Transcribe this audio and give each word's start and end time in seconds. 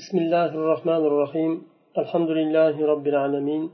بسم 0.00 0.18
الله 0.18 0.50
الرحمن 0.54 1.02
الرحيم. 1.10 1.62
الحمد 1.98 2.30
لله 2.30 2.86
رب 2.86 3.06
العالمين. 3.06 3.70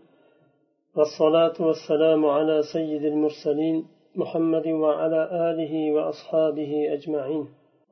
والصلاة 0.97 1.57
والسلام 1.61 2.27
على 2.27 2.63
سيد 2.73 3.05
المرسلين 3.05 3.85
محمد 4.17 4.67
وعلى 4.67 5.21
آله 5.51 5.93
وأصحابه 5.93 6.73
أجمعين. 6.97 7.45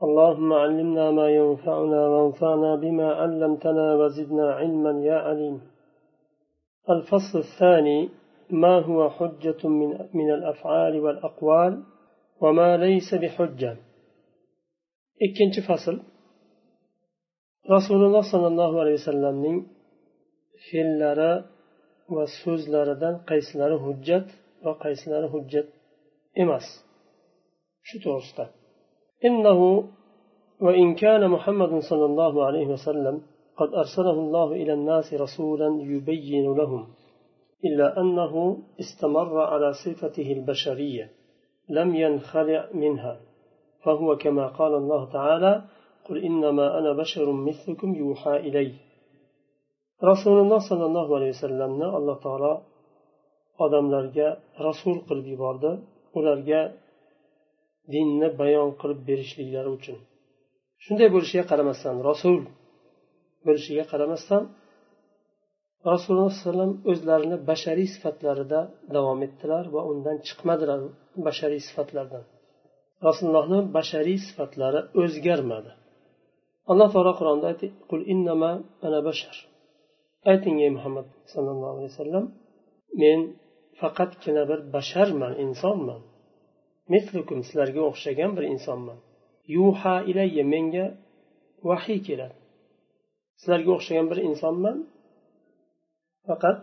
اللهم 0.03 0.53
علمنا 0.53 1.11
ما 1.11 1.29
ينفعنا 1.29 2.09
وانفعنا 2.09 2.75
بما 2.75 3.09
علمتنا 3.13 3.95
وزدنا 3.95 4.47
علما 4.53 4.93
يا 5.05 5.19
عليم. 5.29 5.61
الفصل 6.91 7.39
الثاني 7.39 8.09
ما 8.51 8.79
هو 8.79 9.11
حجة 9.11 9.69
من, 9.69 9.89
من 10.15 10.31
الأفعال 10.31 11.01
والأقوال 11.01 11.83
وما 12.41 12.77
ليس 12.77 13.15
بحجة؟ 13.15 13.77
ikkinchi 15.27 15.63
fasl 15.69 15.97
rasululloh 17.75 18.25
sollallohu 18.33 18.77
alayhi 18.83 18.99
vasallamning 19.03 19.57
fe'llari 20.67 21.33
va 22.15 22.25
so'zlaridan 22.41 23.15
qaysilari 23.31 23.77
hujjat 23.85 24.27
va 24.65 24.73
qaysilari 24.85 25.29
hujjat 25.35 25.67
emas. 26.43 26.67
Shu 27.89 27.97
to'g'risida. 28.05 28.47
إنه 29.29 29.61
وإن 30.61 30.95
كان 30.95 31.31
محمد 31.31 31.73
صلى 31.91 32.05
الله 32.05 32.47
عليه 32.47 32.67
وسلم 32.67 33.23
قد 33.57 33.75
أرسله 33.75 34.17
الله 34.25 34.53
إلى 34.53 34.73
الناس 34.73 35.15
رسولا 35.15 35.83
يبين 35.83 36.47
لهم 36.61 36.83
إلا 37.65 38.01
أنه 38.01 38.35
استمر 38.81 39.41
على 39.41 39.73
صفته 39.85 40.33
البشرية 40.33 41.11
لم 41.69 41.95
ينخلع 41.95 42.69
منها 42.75 43.21
فهو 43.85 44.17
كما 44.17 44.47
قال 44.47 44.75
الله 44.75 45.13
تعالى 45.13 45.63
قل 46.08 46.18
إنما 46.30 46.66
أنا 46.80 46.92
بشر 47.02 47.28
مثلكم 47.32 47.90
يوحى 47.96 48.36
إلي 48.48 48.72
رسول 50.12 50.38
الله 50.44 50.60
صلى 50.70 50.86
الله 50.90 51.08
عليه 51.18 51.30
وسلم 51.36 51.70
الله 52.00 52.18
تعالى 52.26 52.54
odamlarga 53.66 54.28
rasul 54.68 54.98
qilib 55.08 55.28
yubordi 55.34 55.72
ularga 56.18 56.62
dinni 57.94 58.30
bayon 58.42 58.70
qilib 58.82 59.00
berishliklari 59.10 59.70
uchun 59.78 59.98
shunday 60.84 61.08
bo'lishiga 61.16 61.44
qaramasdan 61.52 61.96
rasul 62.10 62.36
bo'lishiga 63.48 63.84
qaramasdan 63.92 64.44
rasululloh 65.92 66.28
alayhi 66.30 66.44
vasallam 66.44 66.72
o'zlarini 66.92 67.38
bashariy 67.50 67.88
sifatlarida 67.96 68.60
davom 68.96 69.20
etdilar 69.28 69.64
va 69.76 69.82
undan 69.92 70.18
chiqmadilar 70.28 70.80
bashariy 71.28 71.62
sifatlardan 71.68 72.24
rasulullohni 73.08 73.60
bashariy 73.78 74.20
sifatlari 74.28 74.80
o'zgarmadi 75.02 75.72
Alloh 76.71 76.89
taolo 76.95 77.13
qur'onda 77.21 77.51
qul 77.91 78.01
innama 78.13 78.51
ana 78.87 79.01
bashar. 79.09 79.37
Ayting 80.31 80.57
ey 80.65 80.71
muhammad 80.77 81.07
sallallohu 81.33 81.73
alayhi 81.75 81.91
vasallam 81.93 82.25
men 83.03 83.21
faqatgina 83.81 84.43
bir 84.51 84.61
basharman 84.75 85.33
insonman. 85.45 86.03
Mislukum 86.95 87.39
sizlarga 87.47 87.83
o'xshagan 87.91 88.31
bir 88.37 88.45
insonman. 88.55 88.99
Yuha 89.57 89.97
ilayya 90.11 90.45
menga 90.55 90.87
vahiy 91.69 92.01
keladi. 92.09 92.37
Sizlarga 93.41 93.71
o'xshagan 93.77 94.07
bir 94.11 94.19
insonman. 94.29 94.77
Faqat 96.29 96.59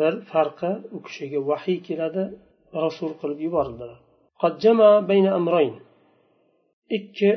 bir 0.00 0.14
farqi 0.30 0.72
u 0.96 0.98
kishiga 1.06 1.40
vahiy 1.50 1.78
keladi 1.88 2.24
rasul 2.84 3.12
qilib 3.20 3.40
yuborildilar 3.46 3.98
ikki 6.98 7.30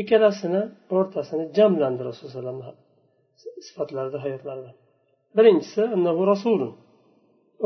ikkalasini 0.00 0.62
o'rtasini 0.96 1.44
jamlandi 1.56 2.02
rasululloh 2.08 2.32
alayhi 2.34 2.58
vasallam 2.58 2.76
sifatlarida 3.66 4.18
hayotlarida. 4.24 4.70
Birinchisi 5.36 5.82
annahu 5.94 6.22
rasul 6.32 6.60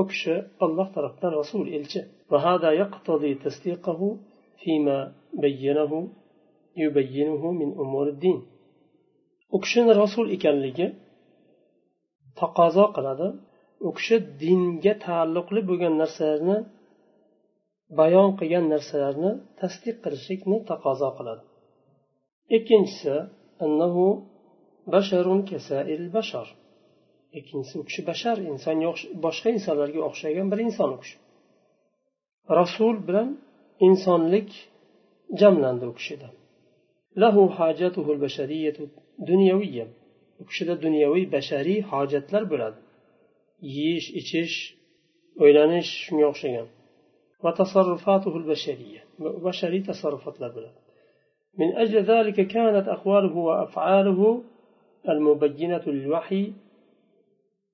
u 0.00 0.02
kishi 0.10 0.34
olloh 0.64 0.88
tarafdan 0.96 1.30
rasul 1.40 1.62
elchi. 1.76 2.00
U 9.54 9.56
kishini 9.64 9.92
rasul 10.02 10.26
ekanligi 10.36 10.86
taqozo 12.40 12.86
qiladi. 12.96 13.28
U 13.88 13.90
kishi 13.96 14.16
dinga 14.42 14.94
taalluqli 15.06 15.60
bo'lgan 15.68 15.94
narsalarni 16.02 16.56
bayon 17.98 18.30
qilgan 18.38 18.64
narsalarni 18.74 19.30
tasdiq 19.60 19.96
qilishlikni 20.04 20.56
taqozo 20.70 21.10
qiladi. 21.18 21.42
ikkinchisi 22.56 23.14
ikkinchisi 27.38 27.78
u 27.82 27.84
kishi 27.88 28.02
bashar. 28.10 28.36
Insonga 28.52 28.88
boshqa 29.24 29.48
insonlarga 29.56 30.00
o'xshagan 30.08 30.46
bir 30.52 30.58
inson 30.66 30.90
u 30.96 30.98
kishi. 31.02 31.16
Rasul 32.60 32.94
bilan 33.08 33.28
insonlik 33.88 34.50
jamlandi 35.40 35.84
u 35.90 35.94
kishida. 35.98 36.28
Lahu 37.22 37.42
hajatuhul 37.58 38.18
bashariyatu 38.24 38.82
dunyaviyya 39.28 39.86
u 40.40 40.44
kishida 40.48 40.74
dunyoviy 40.84 41.24
bashariy 41.36 41.80
hojatlar 41.90 42.42
bo'ladi. 42.52 42.78
Yeyish 43.76 44.08
ichish 44.20 44.56
o'ylanish 45.42 45.90
shunga 46.04 46.26
o'xshagan. 46.32 46.66
Va 47.44 47.50
tasarrufatuhul 47.60 48.46
bashariyya. 48.52 49.02
Bashariy 49.46 49.82
tasarrufotlar 49.90 50.50
bo'ladi. 50.56 50.78
من 51.59 51.69
أجل 51.83 52.03
ذلك 52.03 52.47
كانت 52.47 52.87
أقواله 52.87 53.35
وأفعاله 53.37 54.43
المبينة 55.09 55.83
للوحي 55.87 56.53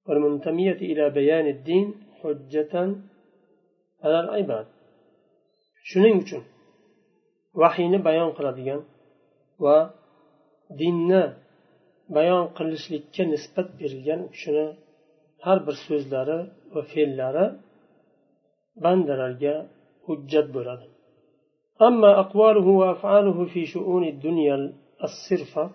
والمنتمية 0.08 0.80
إلى 0.92 1.10
بيان 1.10 1.48
الدين 1.48 1.88
حجة 2.22 2.74
على 4.04 4.20
العباد 4.24 4.68
shuning 5.90 6.18
uchun 6.24 6.44
vahiyni 7.62 8.00
bayon 8.08 8.30
qiladigan 8.38 8.82
va 9.66 9.78
dinni 10.80 11.24
bayon 12.18 12.44
qilishlikka 12.58 13.24
nisbat 13.34 13.68
berilgan 13.80 14.20
u 14.26 14.28
kishini 14.36 14.68
har 15.46 15.58
bir 15.66 15.76
so'zlari 15.86 16.38
va 16.74 16.82
fe'llari 16.92 17.46
bandalarga 18.84 19.56
hujjat 20.06 20.48
bo'ladi 20.56 20.86
أما 21.83 22.21
أقواله 22.21 22.67
وأفعاله 22.67 23.45
في 23.45 23.67
شؤون 23.67 24.05
الدنيا 24.05 24.73
الصرفة 25.05 25.71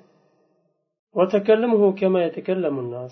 وتكلمه 1.16 1.96
كما 1.96 2.26
يتكلم 2.26 2.80
الناس 2.80 3.12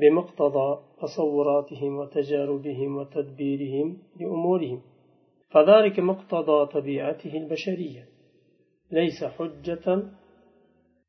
بمقتضى 0.00 0.78
تصوراتهم 1.02 1.96
وتجاربهم 1.96 2.96
وتدبيرهم 2.96 3.98
لأمورهم 4.20 4.82
فذلك 5.50 6.00
مقتضى 6.00 6.66
طبيعته 6.66 7.36
البشرية 7.36 8.08
ليس 8.92 9.24
حجة 9.24 10.02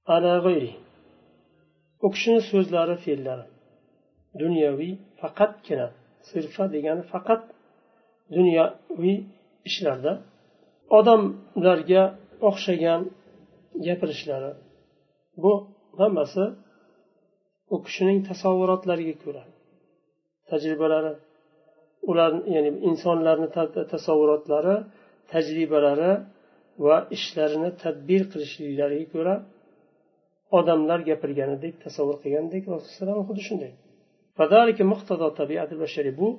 على 0.08 0.38
غيره. 0.38 0.74
في 2.96 3.14
الله 3.14 3.48
دنيوي 4.36 4.98
فقط 5.22 5.56
كنا. 5.68 5.92
صرفة 6.22 6.66
ديگان 6.68 7.02
فقط. 7.02 7.58
dunyoviy 8.30 9.24
ishlarda 9.70 10.22
odamlarga 10.98 12.04
o'xshagan 12.50 13.02
gapirishlari. 13.86 14.52
Bu 15.44 15.54
hammasi 16.00 16.44
u 17.74 17.78
kishining 17.86 18.20
tasavvurotlariga 18.30 19.16
ko'ra 19.24 19.44
tajribalari 20.50 21.14
ular 22.10 22.32
ya'ni 22.56 22.72
insonlarni 22.90 23.48
tasavvurotlari 23.94 24.76
tajribalari 25.32 26.12
va 26.86 26.98
ishlarini 27.18 27.72
tadbir 27.84 28.22
qilishliklariga 28.32 29.08
ko'ra 29.16 29.36
odamlar 30.60 31.00
gapirganidek 31.10 31.74
tasavvur 31.86 32.18
qilgandek 32.24 32.64
rasululloh 32.76 33.26
xuddi 33.30 33.44
shunday. 33.50 33.72
Bu 36.20 36.30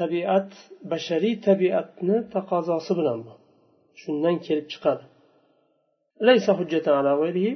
tabiat 0.00 0.50
bashariy 0.92 1.34
tabiatni 1.48 2.16
taqozosi 2.34 2.92
bilan 2.98 3.18
bu 3.26 3.32
shundan 4.01 4.35
kelib 4.45 4.67
chiqadi 4.73 5.03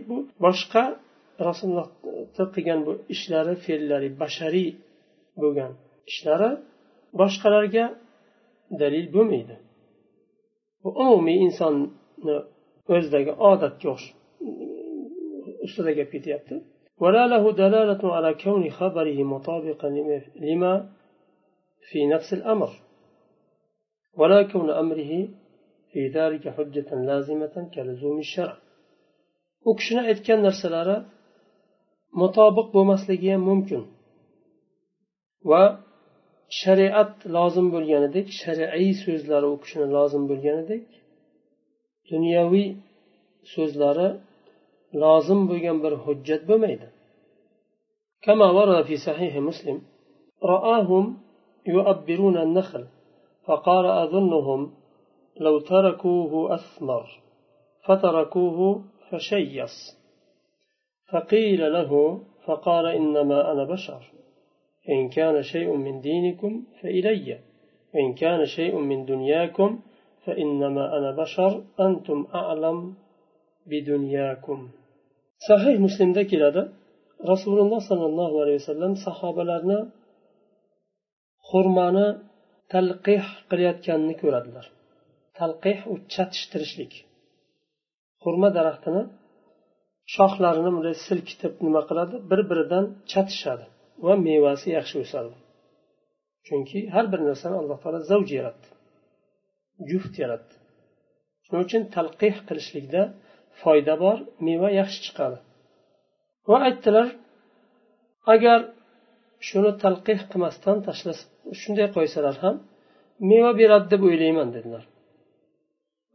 bu 0.10 0.18
boshqa 0.46 0.84
rasululloh 1.48 1.88
qilgan 2.56 2.80
bu 2.88 2.94
ishlari 3.14 3.54
fe'llari 3.66 4.10
bashariy 4.22 4.70
bo'lgan 5.42 5.72
ishlari 6.12 6.50
boshqalarga 7.20 7.86
dalil 8.82 9.06
bo'lmaydi 9.16 9.56
bu 10.84 10.90
umumiy 11.04 11.38
insonni 11.48 12.38
o'zidagi 12.96 13.32
odatga 13.50 13.90
ustida 15.66 15.92
gap 16.00 16.10
ketyapti 16.16 16.56
ولا 17.04 17.24
له 17.34 17.44
دلالة 17.52 18.04
على 18.16 18.32
كون 18.44 18.64
خبره 18.80 19.18
مطابقا 19.24 19.90
لما 20.36 20.74
في 21.90 22.00
نفس 22.14 22.34
الأمر 22.34 22.70
ولا 24.20 24.44
كون 24.52 24.70
أمره 24.70 25.12
u 29.70 29.72
kishini 29.80 30.02
aytgan 30.12 30.40
narsalari 30.48 30.98
mutobiq 32.22 32.68
bo'lmasligi 32.76 33.30
ham 33.34 33.44
mumkin 33.50 33.82
va 35.50 35.64
shariat 36.62 37.14
lozim 37.36 37.68
bo'lganidek 37.76 38.28
shar'iy 38.42 38.92
so'zlari 39.04 39.48
u 39.56 39.58
kishini 39.64 39.88
lozim 39.98 40.24
bo'lganidek 40.32 40.86
dunyoviy 42.12 42.68
so'zlari 43.54 44.10
lozim 45.04 45.40
bo'lgan 45.50 45.78
bir 45.84 45.94
hujjat 46.06 46.44
bo'lmaydi 46.52 46.88
كما 48.26 48.48
ورد 48.58 48.78
في 48.86 48.96
صحيح 49.08 49.34
مسلم 49.38 49.82
رآهم 50.54 51.06
يؤبرون 51.76 52.38
النخل 52.38 52.84
فقال 53.46 53.86
أظنهم 54.04 54.62
لو 55.41 55.61
تركوه 55.61 56.55
أثمر 56.55 57.05
فتركوه 57.87 58.85
فشيص. 59.11 59.77
فقيل 61.13 61.73
له 61.73 62.21
فقال 62.45 62.87
إنما 62.87 63.53
أنا 63.53 63.65
بشر. 63.65 64.03
إن 64.89 65.09
كان 65.09 65.43
شيء 65.43 65.77
من 65.77 66.01
دينكم 66.01 66.65
فإلي. 66.83 67.39
وإن 67.95 68.15
كان 68.15 68.47
شيء 68.47 68.77
من 68.79 69.05
دنياكم 69.05 69.81
فإنما 70.25 70.99
أنا 70.99 71.11
بشر. 71.23 71.65
أنتم 71.81 72.27
أعلم 72.35 72.95
بدنياكم. 73.67 74.69
صحيح 75.49 75.81
مسلم 75.81 76.13
ده 76.13 76.23
كده 76.23 76.73
rasululloh 77.33 77.81
sollallohu 77.91 78.37
alayhi 78.43 78.59
vasallam 78.63 78.93
sahobalarni 79.07 79.79
xurmoni 81.49 82.07
talqih 82.73 83.25
qilayotganini 83.51 84.15
ko'radilar 84.23 84.67
talqih 85.39 85.79
u 85.93 85.95
chatishtirishlik 86.13 86.93
xurma 88.23 88.49
daraxtini 88.59 89.03
shoxlarini 90.15 90.71
bunday 90.75 90.95
silkitib 91.07 91.53
nima 91.67 91.83
qiladi? 91.89 92.17
Bir 92.31 92.41
biridan 92.51 92.85
chatishadi 93.13 93.67
va 94.07 94.15
mevasi 94.29 94.69
yaxshi 94.79 94.97
o'sadi. 95.05 95.33
Chunki 96.47 96.79
har 96.95 97.07
bir 97.13 97.21
narsani 97.29 97.57
alloh 97.63 97.79
taolo 97.83 98.01
zavj 98.11 98.29
yaratdi 98.39 98.69
juft 99.91 100.15
yaratdi. 100.23 100.55
Shuning 101.45 101.63
uchun 101.67 101.83
talqih 101.97 102.35
qilishlikda 102.49 103.03
foyda 103.61 103.95
bor 104.05 104.19
meva 104.47 104.69
yaxshi 104.81 105.01
chiqadi. 105.07 105.39
Va 106.51 106.59
aytdilar 106.69 107.09
agar 108.35 108.61
shuni 109.49 109.73
talqih 109.85 110.21
qilmasdan 110.31 110.77
tashlasa 110.87 111.25
shunday 111.61 111.89
qo'ysalar 111.97 112.37
ham 112.45 112.57
meva 113.31 113.51
beradi 113.61 113.87
deb 113.93 114.03
o'ylayman 114.09 114.49
dedilar. 114.57 114.85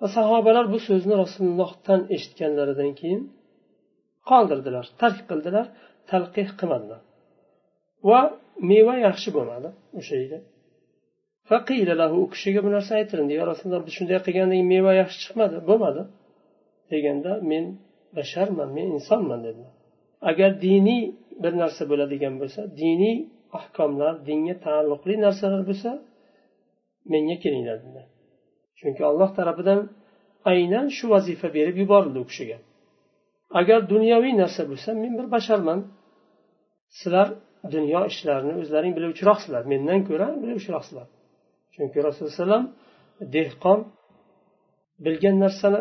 Va 0.02 0.08
sahobalar 0.18 0.66
bu 0.74 0.80
so'zni 0.88 1.16
rasulullohdan 1.24 2.02
eshitganlaridan 2.16 2.92
keyin 3.00 3.22
qoldirdilar 4.30 4.86
tark 5.02 5.20
qildilar 5.30 5.66
talqih 6.12 6.50
qilmadilar. 6.60 7.02
Va 8.10 8.22
meva 8.72 8.96
yaxshi 9.08 9.30
bo'lmadi 9.38 9.70
o'sha 10.00 10.16
yili 10.24 10.40
u 12.22 12.26
kishiga 12.34 12.60
bu 12.66 12.70
narsa 12.76 12.92
aytilindi 13.00 13.34
yo 13.40 13.44
rasululloh 13.52 13.84
biz 13.88 13.94
shunday 13.98 14.20
qilgandan 14.28 14.62
meva 14.74 14.92
yaxshi 15.02 15.18
chiqmadi 15.24 15.58
bo'lmadi? 15.70 16.04
deganda 16.92 17.32
men 17.52 17.66
basharman 18.18 18.70
men 18.78 18.88
insonman 18.98 19.40
dedilar. 19.48 19.74
Agar 20.30 20.52
diniy 20.68 21.04
bir 21.44 21.54
narsa 21.62 21.84
bo'ladigan 21.92 22.34
bo'lsa 22.42 22.62
diniy 22.82 23.18
ahkomlar 23.60 24.14
dinga 24.30 24.56
taalluqli 24.66 25.16
narsalar 25.26 25.62
bo'lsa 25.70 25.92
menga 27.14 27.36
kelinglar 27.44 27.78
dedilar. 27.84 28.08
Chunki 28.82 29.02
alloh 29.10 29.30
tarafidan 29.38 29.80
aynan 30.52 30.86
shu 30.98 31.06
vazifa 31.14 31.48
berib 31.58 31.76
yuborildi 31.84 32.20
u 32.24 32.26
kishiga. 32.32 32.58
Agar 33.60 33.80
dunyoviy 33.94 34.34
narsa 34.42 34.62
bo'lsa 34.72 34.90
men 35.04 35.14
bir 35.20 35.28
basharman. 35.36 35.80
Sizlar 37.00 37.28
dunyo 37.76 38.02
ishlarini 38.12 38.54
o'zlaring 38.62 38.94
biluvchiroqsizlar 38.98 39.64
mendan 39.74 40.00
ko'ra 40.10 40.28
biluvchiroqsizlar 40.44 41.08
chunki 41.74 41.98
rasululloh 42.08 42.40
alayhi 42.48 42.70
dehqon 43.36 43.80
bilgan 45.06 45.36
narsani 45.44 45.80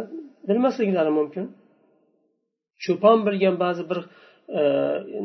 bilmasliklari 0.48 1.12
mumkin. 1.18 1.44
Cho'pon 2.84 3.18
bilgan 3.26 3.56
ba'zi 3.64 3.82
bir 3.90 4.00
e, 4.58 4.62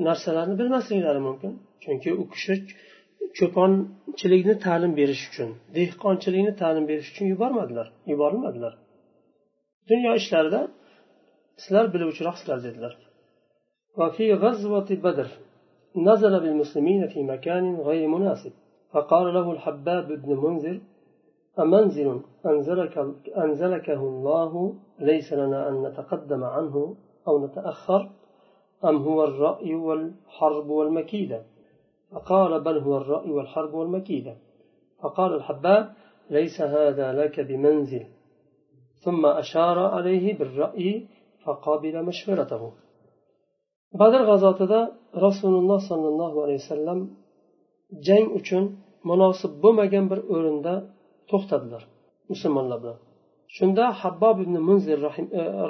narsalarni 0.07 0.56
bilmasliklari 0.62 1.21
mumkin. 1.28 1.51
Chunki 1.83 2.10
u 2.21 2.24
kishi 2.33 2.54
cho'ponchilikni 3.38 4.56
ta'lim 4.66 4.92
berish 5.00 5.24
uchun 5.30 5.50
dehqonchilikni 5.78 6.54
ta'lim 6.62 6.86
berish 6.90 7.10
uchun 7.14 7.26
yubormadilar 7.34 7.88
yuborilmadilar 8.12 8.74
dunyo 9.90 10.12
ishlarida 10.22 10.62
sizlar 11.64 11.86
biluvchiroqsizlar 11.94 12.60
dedilar 12.68 12.94
وفي 14.00 14.34
غزوة 14.34 14.90
بدر 15.06 15.30
نزل 15.96 16.34
بالمسلمين 16.40 17.02
في 17.08 17.20
مكان 17.24 17.76
غير 17.76 18.08
مناسب 18.08 18.54
فقال 18.92 19.34
له 19.34 19.52
الحباب 19.52 20.08
بن 20.08 20.30
منذر 20.44 20.78
أمنزل 21.60 22.22
أنزلك 22.46 22.96
أنزلكه 23.38 24.02
الله 24.12 24.52
ليس 25.00 25.34
لنا 25.34 25.70
أن 25.70 25.76
نتقدم 25.88 26.44
عنه 26.44 26.96
أو 27.28 27.46
نتأخر 27.46 28.10
أم 28.86 28.96
هو 28.98 29.24
الرأي 29.24 29.76
والحرب 29.76 30.68
والمكيدة 30.70 31.40
فقال 32.16 32.52
بل 32.64 32.78
هو 32.78 32.98
الرأي 32.98 33.32
والحرب 33.32 33.74
والمكيدة 33.74 34.34
فقال 35.02 35.34
الحباب 35.34 35.94
ليس 36.30 36.62
هذا 36.62 37.08
لك 37.14 37.40
بمنزل 37.40 38.06
ثم 39.04 39.26
أشار 39.26 39.80
عليه 39.80 40.38
بالرأي 40.38 41.08
فقابل 41.44 41.96
مشورته 42.10 42.64
badr 44.02 44.22
g'azotida 44.30 44.80
rasululloh 45.26 45.80
sollallohu 45.90 46.38
alayhi 46.44 46.62
vasallam 46.64 47.00
jang 48.08 48.28
uchun 48.40 48.64
munosib 49.10 49.52
bo'lmagan 49.64 50.06
bir 50.12 50.20
o'rinda 50.34 50.74
to'xtadilar 51.30 51.84
musulmonlar 52.32 52.78
bilan 52.84 52.98
shunda 53.56 53.86
habbob 54.02 54.38
ibn 54.46 54.56
munzir 54.68 54.98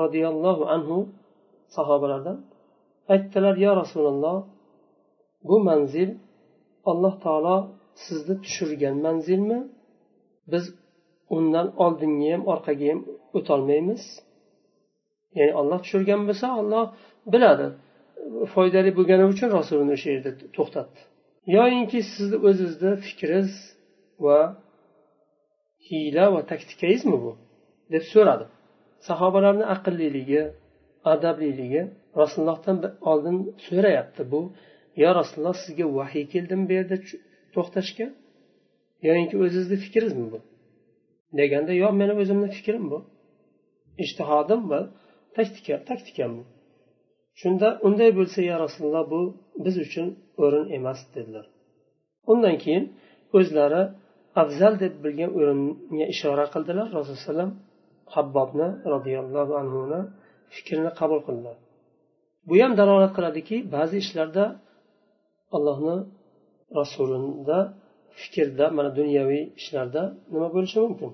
roziyallohu 0.04 0.64
anhu 0.76 0.98
sahobalardan 1.76 2.38
aytdilar 3.14 3.56
yo 3.66 3.72
rasululloh 3.82 4.38
bu 5.48 5.56
manzil 5.70 6.10
alloh 6.92 7.14
taolo 7.26 7.58
sizni 8.06 8.36
tushirgan 8.44 8.96
manzilmi? 9.06 9.60
Biz 10.52 10.64
undan 11.38 11.68
oldinga 11.84 12.28
ham 12.34 12.44
orqaga 12.54 12.86
ham 12.92 13.02
o'tolmaymiz. 13.38 14.04
Ya'ni 15.38 15.54
olloh 15.62 15.80
tushirgan 15.86 16.22
bo'lsa 16.30 16.48
olloh 16.62 16.86
biladi 17.34 17.68
foydali 18.54 18.92
bo'lgani 18.98 19.26
uchun 19.34 19.50
rasulini 19.58 19.92
o'sha 19.98 20.10
yerda 20.14 20.32
to'xtatdi. 20.58 21.00
Yoyinki 21.58 22.00
sizni 22.14 22.38
o'zizni 22.50 22.92
fikringiz 23.06 23.52
va 24.26 24.40
hiyla 25.88 26.26
va 26.34 26.42
taktikangizmi 26.52 27.18
bu? 27.26 27.32
deb 27.94 28.04
so'radi. 28.14 28.46
Sahobalarni 29.08 29.66
aqlliligi 29.76 30.42
adabliligi 31.14 31.82
rasulullohdan 32.22 32.78
oldin 33.12 33.38
so'rayapti 33.68 34.24
bu. 34.32 34.42
Yo 35.02 35.10
rasululloh 35.20 35.58
sizga 35.64 35.86
vahiy 36.00 36.26
keldimi 36.34 36.64
bu 36.70 36.74
yerda 36.80 36.98
to'xtashga? 37.56 38.08
Yoinki 39.08 39.36
o'zizni 39.44 39.78
fikringizmi 39.84 40.28
bu? 40.34 40.40
Deganda 41.40 41.74
yo 41.84 41.90
meni 42.00 42.14
o'zimni 42.22 42.50
fikrim 42.58 42.84
bu. 42.92 43.00
Ishtihodim 44.04 44.62
va 44.72 44.80
taktika 45.36 45.76
taktikam 45.90 46.32
bu. 46.38 46.44
Shunda 47.42 47.68
unday 47.88 48.10
bo'lsa 48.20 48.40
ya 48.52 48.56
rasululloh 48.66 49.04
bu 49.14 49.22
biz 49.66 49.76
uchun 49.86 50.08
o'rin 50.44 50.66
emas 50.78 51.00
dedilar. 51.16 51.46
Undan 52.32 52.56
keyin 52.64 52.86
o'zlari 53.38 53.82
afzal 54.42 54.74
deb 54.84 54.94
bilgan 55.04 55.32
o'ringa 55.40 56.06
ishora 56.14 56.46
qildilar. 56.54 56.88
Rasululloh 56.98 57.34
alayhi 57.36 57.54
habbobni 58.16 58.68
roziyallohu 58.94 59.54
anhuni 59.62 60.00
fikrini 60.56 60.92
qabul 61.00 61.20
qildilar. 61.28 61.58
Bu 62.48 62.54
ham 62.64 62.72
dalolat 62.80 63.12
qiladiki 63.18 63.58
ba'zi 63.76 63.96
ishlarda 64.04 64.44
allohni 65.58 65.96
rasulida 66.80 67.60
fikrda 68.20 68.66
mana 68.78 68.90
dunyoviy 69.00 69.44
ishlarda 69.60 70.04
nima 70.34 70.48
bo'lishi 70.56 70.80
mumkin? 70.86 71.12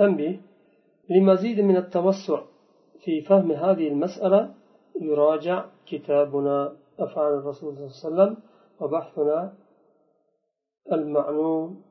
تنبيه 0.00 0.40
لمزيد 1.10 1.60
من 1.60 1.76
التوسع 1.76 2.40
في 3.02 3.20
فهم 3.28 3.52
هذه 3.52 3.88
المسألة 3.88 4.54
يراجع 5.00 5.66
كتابنا 5.86 6.76
أفعال 6.98 7.32
الرسول 7.34 7.76
صلى 7.76 7.86
الله 7.86 8.22
عليه 8.22 8.32
وسلم 8.32 8.32
وبحثنا 8.80 9.38
المعنون 10.92 11.82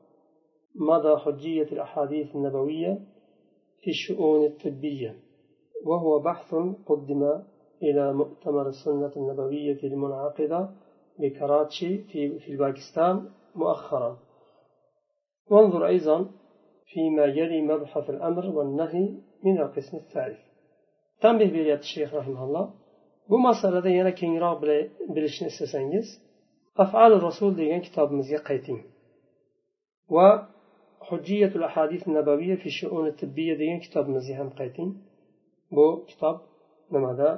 مدى 0.74 1.16
حجية 1.16 1.68
الأحاديث 1.76 2.36
النبوية 2.36 3.00
في 3.80 3.90
الشؤون 3.90 4.46
الطبية 4.46 5.16
وهو 5.86 6.18
بحث 6.18 6.54
قدم 6.86 7.22
إلى 7.82 8.12
مؤتمر 8.12 8.68
السنة 8.68 9.12
النبوية 9.16 9.82
المنعقدة 9.84 10.70
بكراتشي 11.20 11.98
في, 11.98 12.38
في 12.38 12.56
باكستان 12.56 13.28
مؤخرا 13.54 14.18
وانظر 15.50 15.86
أيضا 15.86 16.30
فيما 16.86 17.24
يلي 17.24 17.62
مبحث 17.62 18.10
الأمر 18.10 18.46
والنهي 18.46 19.08
من 19.44 19.58
القسم 19.58 19.96
الثالث 19.96 20.38
تنبه 21.20 21.48
بريات 21.50 21.80
الشيخ 21.80 22.14
رحمه 22.14 22.44
الله 22.44 22.74
bu 23.30 23.38
masalada 23.38 23.88
yana 23.98 24.12
kengroq 24.20 24.58
bilishni 25.14 25.46
istasangiz 25.52 26.06
afali 26.82 27.16
rasul 27.26 27.50
degan 27.60 27.80
kitobimizga 27.86 28.40
qayting 28.48 28.80
va 30.14 30.28
hujjiyatul 31.08 31.64
ahadis 31.70 32.02
nabaviya 32.16 32.56
fi 32.62 32.68
shuuni 32.78 33.12
tibbiya 33.20 33.54
degan 33.62 33.78
kitobimizga 33.84 34.34
ham 34.40 34.50
qayting 34.60 34.90
bu 35.76 35.86
kitob 36.08 36.36
nimada 36.94 37.28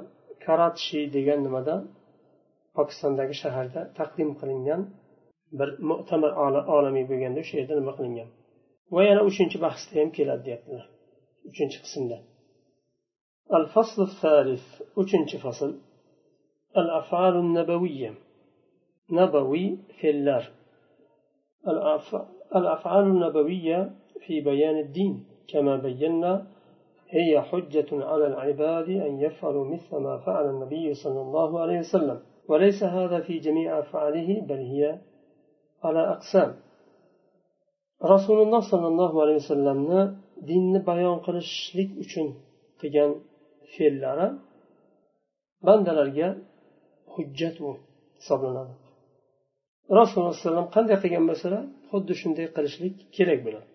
karachi 0.45 0.99
degan 1.15 1.39
nimada 1.47 1.75
pokistondagi 2.77 3.35
shaharda 3.43 3.81
taqdim 3.99 4.29
qilingan 4.39 4.81
bir 5.59 5.69
mu'tamar 5.91 6.31
olamiy 6.77 7.05
bo'lganda 7.11 7.39
o'sha 7.43 7.55
yerda 7.59 7.73
nima 7.79 7.93
qilingan 7.97 8.29
va 8.95 9.01
yana 9.09 9.21
uchinchi 9.29 9.57
bahsda 9.65 9.93
ham 10.01 10.09
keladi 10.17 10.41
deyaptilar 10.47 10.85
uchinchi 11.49 11.79
qismda 11.85 12.17
الفصل 13.59 13.99
الثالث 14.01 14.65
وشنش 14.97 15.35
فصل 15.35 15.71
الأفعال 16.77 17.35
النبوية 17.35 18.11
نبوي 19.11 19.77
اللار 20.03 20.51
الأفعال 22.55 23.03
النبوية 23.03 23.79
في 24.27 24.41
بيان 24.41 24.77
الدين 24.77 25.25
كما 25.47 25.77
بينا 25.77 26.47
هي 27.09 27.41
حجة 27.41 27.89
على 27.91 28.27
العباد 28.27 28.89
أن 28.89 29.19
يفعلوا 29.21 29.65
مثل 29.65 29.97
ما 29.97 30.17
فعل 30.17 30.49
النبي 30.49 30.93
صلى 30.93 31.21
الله 31.21 31.61
عليه 31.61 31.79
وسلم 31.79 32.19
وليس 32.50 32.80
هذا 32.96 33.18
في 33.26 33.34
جميع 33.46 33.68
أفعاله 33.82 34.28
بل 34.48 34.60
هي 34.72 34.82
على 35.84 36.02
أقسام 36.14 36.50
رسول 38.14 38.38
الله 38.44 38.60
صلى 38.72 38.86
الله 38.92 39.12
عليه 39.22 39.36
وسلم 39.42 39.80
dinni 40.48 40.80
bayon 40.86 41.16
qilishlik 41.26 41.90
uchun 42.02 42.26
qilgan 42.80 43.10
fe'llari 43.74 44.28
bandalarga 45.66 46.28
hujjat 47.14 47.56
u 47.66 47.70
hisoblanadi 48.18 48.74
rasululloh 49.98 50.30
alayhi 50.32 50.44
vasallam 50.44 50.68
qanday 50.76 50.96
qilgan 51.04 51.24
bo'lsalar 51.30 51.62
xuddi 51.90 52.12
shunday 52.20 52.46
qilishlik 52.56 52.94
kerak 53.16 53.40
bo'ladi 53.46 53.68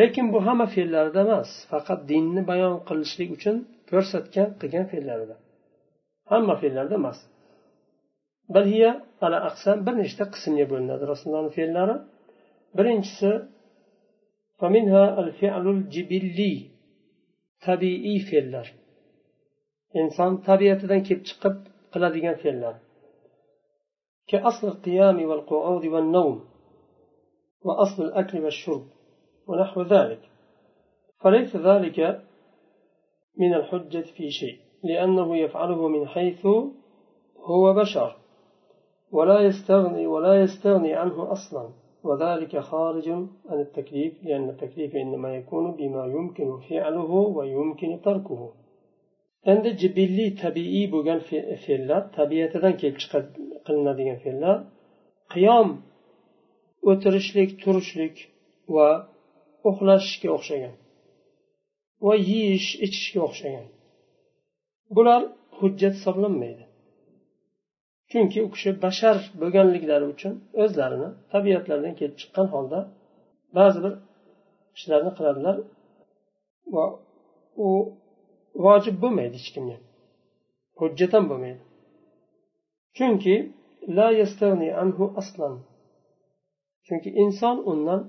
lekin 0.00 0.26
bu 0.34 0.38
hamma 0.46 0.66
fe'llarida 0.74 1.20
emas 1.28 1.50
faqat 1.72 2.00
dinni 2.10 2.42
bayon 2.50 2.74
qilishlik 2.88 3.28
uchun 3.36 3.56
ko'rsatgan 3.90 4.48
qilgan 4.60 4.86
fe'llarida 4.92 5.36
hamma 6.32 6.54
fe'llarda 6.62 6.94
emas 7.02 7.18
بل 8.49 8.63
هي 8.63 9.01
على 9.21 9.37
أقسام 9.37 9.83
بل 9.83 10.07
قسم 10.19 10.57
يبولنا 10.57 10.97
درسنا 10.97 11.39
الله 11.39 11.49
في 11.49 11.63
النار 11.63 12.05
برنجس 12.75 13.25
فمنها 14.59 15.19
الفعل 15.19 15.67
الجبلي 15.67 16.69
طبيعي 17.67 18.19
في 18.19 18.39
النار 18.39 18.67
إنسان 19.95 20.37
طبيعة 20.37 20.99
كيف 20.99 21.21
تقب 21.23 21.63
قلاديا 21.91 22.33
في 22.33 22.49
النار 22.49 22.75
كأصل 24.27 24.67
القيام 24.67 25.25
والقعود 25.25 25.85
والنوم 25.85 26.45
وأصل 27.61 28.03
الأكل 28.03 28.39
والشرب 28.39 28.87
ونحو 29.47 29.81
ذلك. 29.81 30.19
فليس 31.19 31.55
ذلك 31.55 32.21
من 33.37 33.53
الحجة 33.53 34.01
في 34.01 34.31
شيء 34.31 34.59
لأنه 34.83 35.37
يفعله 35.37 35.87
من 35.87 36.07
حيث 36.07 36.45
هو 37.35 37.73
بشر. 37.73 38.22
ولا 39.16 39.38
يستغني 39.48 40.06
ولا 40.06 40.42
يستغني 40.42 40.92
عنه 40.94 41.32
أصلا 41.32 41.64
وذلك 42.06 42.58
خارج 42.58 43.08
عن 43.50 43.58
التكليف 43.66 44.12
لأن 44.24 44.48
التكليف 44.48 44.96
إنما 44.96 45.36
يكون 45.36 45.72
بما 45.78 46.06
يمكن 46.06 46.48
فعله 46.68 47.10
ويمكن 47.36 48.00
تركه 48.04 48.52
endi 49.52 49.70
jibilliy 49.80 50.30
tabiiy 50.42 50.86
bo'lgan 50.94 51.20
fe'llar 51.64 52.02
tabiatidan 52.18 52.74
kelib 52.80 52.98
chiqib 53.02 53.26
qilinadigan 53.66 54.18
fe'llar 54.24 54.56
qiyom 55.34 55.68
o'tirishlik 56.90 57.50
turishlik 57.62 58.16
va 58.74 58.88
uxlashga 59.70 60.28
o'xshagan 60.36 60.74
va 62.06 62.14
yeyish 62.30 62.70
ichishga 62.86 63.20
o'xshagan 63.28 63.66
bular 64.96 65.20
hujjat 65.58 65.94
hisoblanmaydi 65.98 66.64
chunki 68.13 68.39
u 68.45 68.49
kishi 68.53 68.71
bashar 68.85 69.17
bo'lganliklari 69.41 70.05
uchun 70.13 70.33
o'zlarini 70.63 71.09
tabiatlaridan 71.33 71.93
kelib 71.99 72.15
chiqqan 72.21 72.47
holda 72.53 72.79
ba'zi 73.57 73.79
bir 73.85 73.93
ishlarni 74.77 75.11
qiladilar 75.17 75.55
va 76.75 76.85
u 77.65 77.69
vojib 78.65 78.95
bo'lmaydi 79.03 79.35
hech 79.41 79.49
kimga. 79.55 79.77
Hujjat 80.79 81.11
ham 81.15 81.25
bo'lmaydi. 81.31 81.61
Chunki 82.97 83.35
la 83.97 84.07
anhu 84.83 85.05
aslan. 85.21 85.53
Chunki 86.87 87.09
inson 87.23 87.57
undan 87.71 88.01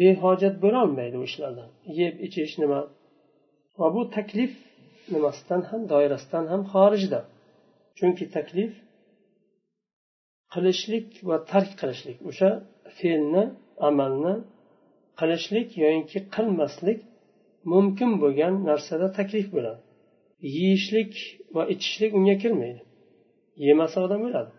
behojat 0.00 0.54
bo'lolmaydi 0.64 1.16
u 1.22 1.24
ishlardan. 1.30 1.68
Yeb 2.00 2.14
ichish 2.26 2.54
nima? 2.62 2.80
Va 3.78 3.86
bu 3.94 4.00
taklif 4.16 4.52
nimasidan 5.14 5.62
ham 5.70 5.82
doirasidan 5.92 6.44
ham 6.52 6.62
xorijda 6.72 7.20
chunki 7.97 8.25
taklif 8.35 8.73
qilishlik 10.53 11.07
va 11.29 11.37
tark 11.51 11.71
qilishlik 11.81 12.17
o'sha 12.29 12.49
fe'lni 12.97 13.43
amalni 13.89 14.33
qilishlik 15.19 15.67
yoinki 15.83 16.19
qilmaslik 16.35 16.99
mumkin 17.73 18.11
bo'lgan 18.23 18.53
narsada 18.69 19.07
taklif 19.19 19.47
bo'ladi 19.55 19.81
yeyishlik 20.57 21.11
va 21.55 21.63
ichishlik 21.73 22.11
unga 22.17 22.35
kirmaydi 22.43 22.81
yemasa 23.67 23.97
odam 24.05 24.21
o'ladi 24.27 24.51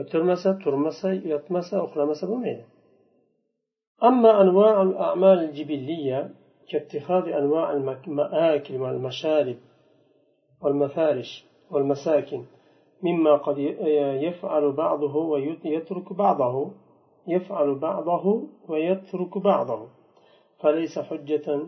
o'tirmasa 0.00 0.48
turmasa 0.62 1.08
yotmasa 1.32 1.74
uxlamasa 1.86 2.24
bo'lmaydi 2.32 2.64
أما 4.02 4.42
أنواع 4.42 4.82
الأعمال 4.82 5.38
الجبلية 5.44 6.30
كاتخاذ 6.70 7.24
أنواع 7.28 7.72
المآكل 7.72 8.74
والمشارب 8.82 9.56
والمفارش 10.62 11.44
والمساكن 11.71 12.45
مما 13.03 13.35
قد 13.35 13.57
يفعل 14.27 14.71
بعضه 14.71 15.15
ويترك 15.15 16.13
بعضه 16.13 16.71
يفعل 17.27 17.75
بعضه 17.75 18.47
ويترك 18.69 19.37
بعضه. 19.37 19.87
فليس 20.59 20.99
حجة 20.99 21.59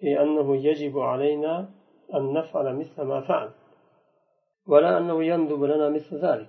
في 0.00 0.22
أنه 0.22 0.56
يجب 0.56 0.98
علينا 0.98 1.68
أن 2.14 2.32
نفعل 2.32 2.76
مثل 2.76 3.02
ما 3.02 3.20
فعل 3.20 3.50
ولا 4.66 4.98
أنه 4.98 5.24
يندب 5.24 5.62
لنا 5.64 5.88
مثل 5.88 6.16
ذلك. 6.16 6.48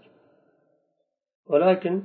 ولكن 1.50 2.04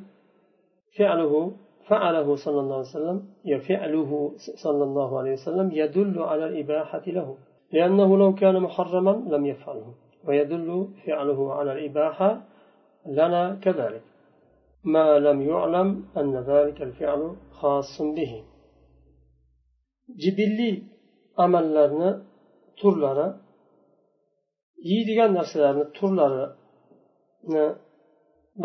فعله 0.99 1.53
فعله 1.89 2.37
صلى 2.37 2.61
الله 2.61 2.77
عليه 2.77 2.89
وسلم 2.89 3.29
فعله 3.69 4.33
صلى 4.65 4.85
الله 4.85 5.19
عليه 5.19 5.33
وسلم 5.33 5.71
يدل 5.73 6.23
على 6.23 6.47
الإباحة 6.47 7.03
له 7.07 7.37
لأنه 7.73 8.19
لو 8.19 8.35
كان 8.35 8.61
محرما 8.61 9.11
لم 9.11 9.47
يفعله. 9.47 9.95
ويدل 10.28 10.70
فعله 11.06 11.54
على 11.54 11.72
الإباحة 11.76 12.42
لنا 13.06 13.44
كذلك 13.64 14.04
ما 14.84 15.20
لم 15.20 15.42
يعلم 15.42 16.06
أن 16.18 16.34
ذلك 16.52 16.82
الفعل 16.82 17.22
خاص 17.52 18.02
به 18.02 18.44
jibilliy 20.18 20.84
amallarni 21.38 22.12
turlari 22.80 23.28
yeydigan 24.90 25.32
narsalarni 25.40 25.86
turlarini 25.98 27.66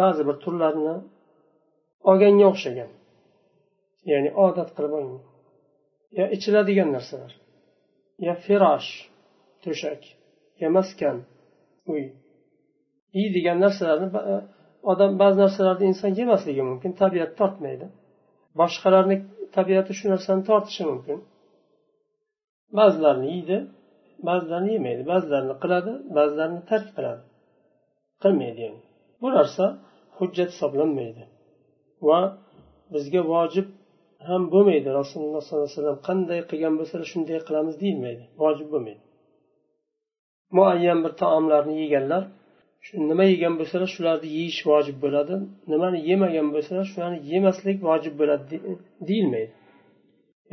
ba'zi 0.00 0.22
bir 0.28 0.36
turlarini 0.44 0.96
olganga 2.10 2.46
o'xshagan 2.52 2.90
ya'ni 4.10 4.30
odat 4.46 4.70
qilib 4.76 4.92
olgan 4.98 5.22
yo 6.18 6.24
ichiladigan 6.36 6.88
narsalar 6.96 7.32
yo 8.26 8.34
firosh 8.44 8.90
to'shak 9.64 10.02
yo 10.62 10.68
maskan 10.76 11.16
uy. 11.93 12.03
Yeydigan 13.19 13.57
narsalarni 13.65 14.07
e, 14.33 14.35
odam 14.91 15.11
ba'zi 15.21 15.37
narsalarni 15.43 15.85
inson 15.91 16.11
yemasligi 16.21 16.63
mumkin 16.69 16.91
tabiat 17.01 17.31
tortmaydi. 17.39 17.85
Boshqalarni 18.59 19.15
tabiati 19.55 19.91
shu 19.99 20.05
narsani 20.13 20.41
tortishi 20.49 20.83
mumkin. 20.91 21.17
Ba'zilarini 22.79 23.27
yeydi 23.35 23.57
ba'zilarini 24.27 24.71
yemaydi 24.77 25.03
ba'zilarini 25.11 25.55
qiladi 25.63 25.91
ba'zilarini 26.17 26.61
tark 26.69 26.87
qiladi. 26.97 27.21
Qilmaydi 28.23 28.59
yani. 28.67 28.79
Bu 29.21 29.27
narsa 29.37 29.65
hujjat 30.17 30.49
hisoblanmaydi. 30.53 31.23
Va 32.07 32.19
bizga 32.93 33.21
vojib 33.33 33.67
ham 34.29 34.41
bo'lmaydi. 34.53 34.89
Rasululloh 34.99 35.41
sollallohu 35.47 35.67
alayhi 35.67 35.79
vasallam 35.79 35.99
qanday 36.09 36.39
qilgan 36.49 36.73
bo'lsalar 36.79 37.07
shunday 37.13 37.39
qilamiz 37.47 37.75
deyilmaydi. 37.83 38.23
Vojib 38.43 38.67
bo'lmaydi. 38.73 39.03
Muayyan 40.57 40.99
bir 41.03 41.13
taomlarni 41.21 41.75
yeganlar 41.83 42.23
shu 42.85 42.93
nima 43.09 43.25
yegan 43.33 43.53
bo'lsalar 43.59 43.89
shularni 43.95 44.27
yeyish 44.37 44.61
vojib 44.71 44.97
bo'ladi 45.03 45.35
nimani 45.71 45.99
yemagan 46.09 46.47
bo'lsalar 46.55 46.85
shularni 46.91 47.19
yemaslik 47.31 47.77
vojib 47.89 48.13
bo'ladi 48.21 48.55
deyilmaydi. 49.09 49.53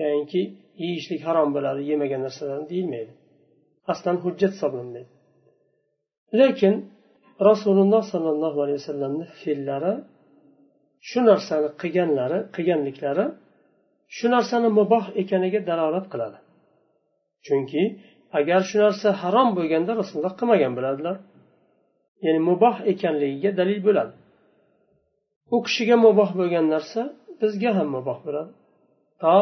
Ya'niki 0.00 0.42
yeyishlik 0.82 1.20
harom 1.28 1.48
bo'ladi 1.56 1.80
yemagan 1.90 2.20
narsalarni 2.26 2.66
deyilmaydi. 2.72 3.12
Aslan 3.92 4.16
hujjat 4.24 4.52
hisoblanmaydi. 4.56 5.10
Lekin 6.40 6.74
rasululloh 7.48 8.02
sollallohu 8.12 8.58
alayhi 8.64 8.78
vasallamni 8.82 9.26
fe'llari 9.40 9.94
shu 11.08 11.18
narsani 11.30 11.68
qilganlari 11.80 12.38
qilganliklari 12.54 13.26
shu 14.16 14.26
narsani 14.34 14.68
muboh 14.78 15.04
ekaniga 15.22 15.60
dalolat 15.70 16.06
qiladi. 16.12 16.38
Chunki 17.46 17.82
agar 18.38 18.60
shu 18.68 18.76
narsa 18.84 19.08
harom 19.22 19.48
bo'lganda 19.58 19.92
rasululloh 20.00 20.34
qilmagan 20.40 20.72
bo'ladilar 20.78 21.16
ya'ni 22.24 22.40
muboh 22.50 22.76
ekanligiga 22.92 23.50
dalil 23.60 23.80
bo'ladi. 23.86 24.14
U 25.54 25.56
kishiga 25.66 25.96
muboh 26.06 26.30
bo'lgan 26.40 26.66
narsa 26.74 27.00
bizga 27.40 27.70
ham 27.78 27.88
muboh 27.96 28.18
bo'ladi. 28.26 28.52
To 29.22 29.36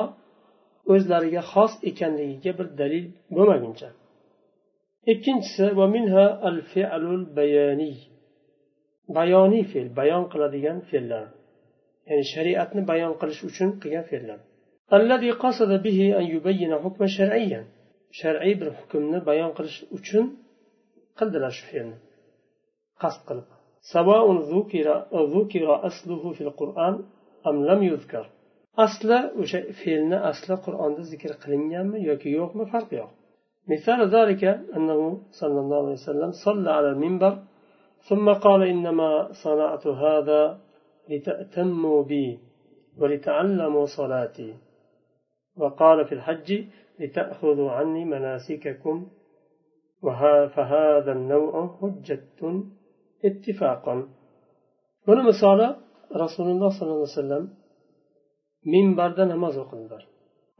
o'zlariga 0.93 1.43
xos 1.53 1.73
ekanligiga 1.91 2.53
bir 2.59 2.67
dalil 2.81 3.05
bo'lmaguncha. 3.37 3.89
Ikkinchisi 5.13 5.65
bayoniy 9.17 9.65
fe'l 9.73 9.89
bayon 9.99 10.25
qiladigan 10.33 10.79
fe'llar. 10.91 11.27
Ya'ni 12.09 12.25
shariatni 12.33 12.83
bayon 12.91 13.13
qilish 13.21 13.41
uchun 13.49 13.69
qilgan 13.83 14.05
fe'llar. 14.11 14.39
Shar'iy 18.19 18.55
bir 18.61 18.69
hukmni 18.79 19.19
bayon 19.29 19.51
qilish 19.57 19.79
uchun 19.99 20.25
qildilar 21.19 21.53
shu 21.59 21.65
fe'lni 21.71 21.99
qasd 23.03 23.21
qilib 23.29 23.49
asli 28.85 29.19
o'sha 29.43 29.61
fe'lni 29.81 30.19
asli 30.31 30.55
qur'onda 30.67 31.03
zikr 31.13 31.31
qilinganmi 31.43 31.99
yoki 32.11 32.29
yo'qmi 32.39 32.65
farqi 32.73 32.97
yo'q 33.03 33.13
مثال 33.73 34.01
ذلك 34.17 34.45
أنه 34.77 35.01
صلى 35.41 35.59
الله 35.61 35.79
عليه 35.85 35.93
وسلم 35.93 36.31
صلى 36.47 36.71
على 36.79 36.89
المنبر 36.95 37.35
ثم 38.09 38.27
قال 38.33 38.61
إنما 38.63 39.33
صنعت 39.45 39.87
هذا 39.87 40.61
لتأتموا 41.11 42.03
بي 42.03 42.39
ولتعلموا 43.01 43.87
صلاتي. 43.99 44.51
وقال 45.57 46.05
في 46.05 46.15
الحج 46.15 46.49
لتأخذوا 47.00 47.70
عني 47.78 48.04
مناسككم 48.14 48.96
فهذا 50.56 51.12
النوع 51.18 51.54
حجة 51.80 52.42
اتفاقا 53.28 53.96
buni 55.08 55.22
misoli 55.32 55.68
rasululloh 56.24 56.70
sollallohu 56.78 57.08
alayhi 57.08 57.18
vasallam 57.18 57.44
minbarda 58.74 59.24
namoz 59.34 59.56
o'qidilar 59.64 60.02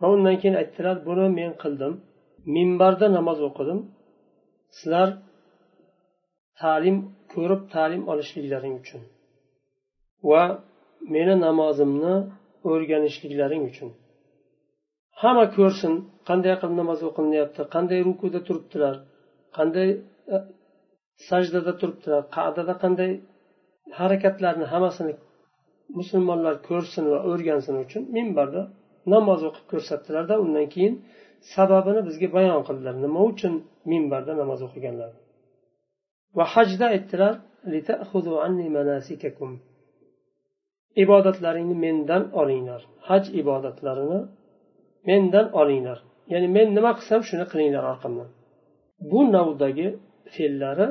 va 0.02 0.08
undan 0.16 0.36
keyin 0.42 0.56
aytdilar 0.62 0.96
buni 1.08 1.26
men 1.40 1.52
qildim 1.64 1.94
minbarda 2.56 3.08
namoz 3.18 3.40
o'qidim 3.50 3.80
sizlar 4.78 5.10
ta'lim 6.62 6.98
ko'rib 7.34 7.62
ta'lim 7.74 8.02
olishliklaring 8.12 8.74
uchun 8.82 9.02
va 10.30 10.44
meni 11.16 11.36
namozimni 11.46 12.16
o'rganishliklaring 12.72 13.62
uchun 13.72 13.90
hamma 15.23 15.45
ko'rsin 15.57 15.93
qanday 16.29 16.55
qilib 16.61 16.77
namoz 16.83 17.01
o'qilinyapti 17.09 17.63
qanday 17.75 18.01
rukuda 18.09 18.41
turibdilar 18.49 18.95
qanday 19.59 19.89
e, 20.35 20.37
sajdada 21.29 21.73
turibdilar 21.81 22.23
qadada 22.37 22.75
qanday 22.83 23.11
harakatlarni 23.99 24.67
hammasini 24.73 25.15
musulmonlar 25.99 26.55
ko'rsin 26.69 27.05
va 27.13 27.19
o'rgansin 27.31 27.75
uchun 27.85 28.03
minbarda 28.17 28.63
namoz 29.15 29.41
o'qib 29.49 29.67
ko'rsatdilarda 29.73 30.35
undan 30.45 30.67
keyin 30.75 30.95
sababini 31.55 32.01
bizga 32.09 32.29
bayon 32.37 32.63
qildilar. 32.69 32.95
Nima 33.05 33.21
uchun 33.31 33.55
minbarda 33.93 34.33
namoz 34.43 34.61
o'qiganlar? 34.67 35.11
Va 36.37 36.45
hajda 36.55 36.87
aytdilar 36.95 37.33
ibodatlaringni 41.03 41.77
mendan 41.85 42.23
olinglar. 42.41 42.81
Haj 43.09 43.25
ibodatlarini 43.41 44.21
mendan 45.10 45.48
olinglar 45.62 46.00
ya'ni 46.32 46.48
men 46.56 46.68
nima 46.78 46.92
qilsam 46.98 47.22
shuni 47.30 47.46
qilinglar 47.52 47.84
orqamdan 47.94 48.30
bu 49.12 49.20
navdagi 49.36 49.88
fe'llari 50.36 50.88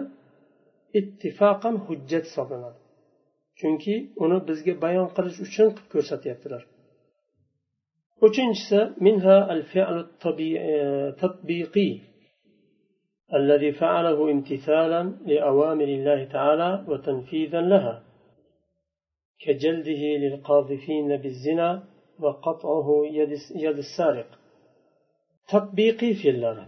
ittifoqan 0.99 1.75
hujjat 1.87 2.25
hisoblanadi 2.29 2.79
chunki 3.61 3.95
uni 4.25 4.39
bizga 4.49 4.75
bayon 4.85 5.09
qilish 5.17 5.39
uchun 5.47 5.69
qilib 5.75 5.89
ko'rsatyaptilar 5.95 6.63
uchinchisi 8.27 8.81
minha 9.07 9.37
al 9.53 9.63
fi'l 9.73 9.99
tatbiqiy 11.23 11.93
الذي 13.41 13.71
فعله 13.73 14.19
امتثالا 14.35 15.03
لأوامر 15.31 15.89
الله 15.99 16.21
تعالى 16.37 16.71
وتنفيذا 16.91 17.61
لها 17.73 17.95
كجلده 19.43 20.03
للقاذفين 20.23 21.17
بالزنا 21.23 21.69
وقطعه 22.23 22.89
يد 23.65 23.79
السارق 23.87 24.31
tatbiqiy 25.53 26.13
fe'llari 26.23 26.65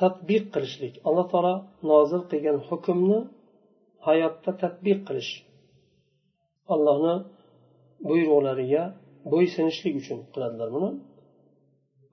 tadbiq 0.00 0.44
qilishlik 0.54 0.94
alloh 1.08 1.26
taolo 1.32 1.54
nozil 1.90 2.22
qilgan 2.30 2.58
hukmni 2.68 3.18
hayotda 4.06 4.50
tadbiq 4.62 4.98
qilish 5.08 5.32
allohni 6.74 7.14
buyruqlariga 8.08 8.82
bo'ysunishlik 9.32 9.94
uchun 10.02 10.18
qiladilar 10.34 10.68
buni 10.76 10.90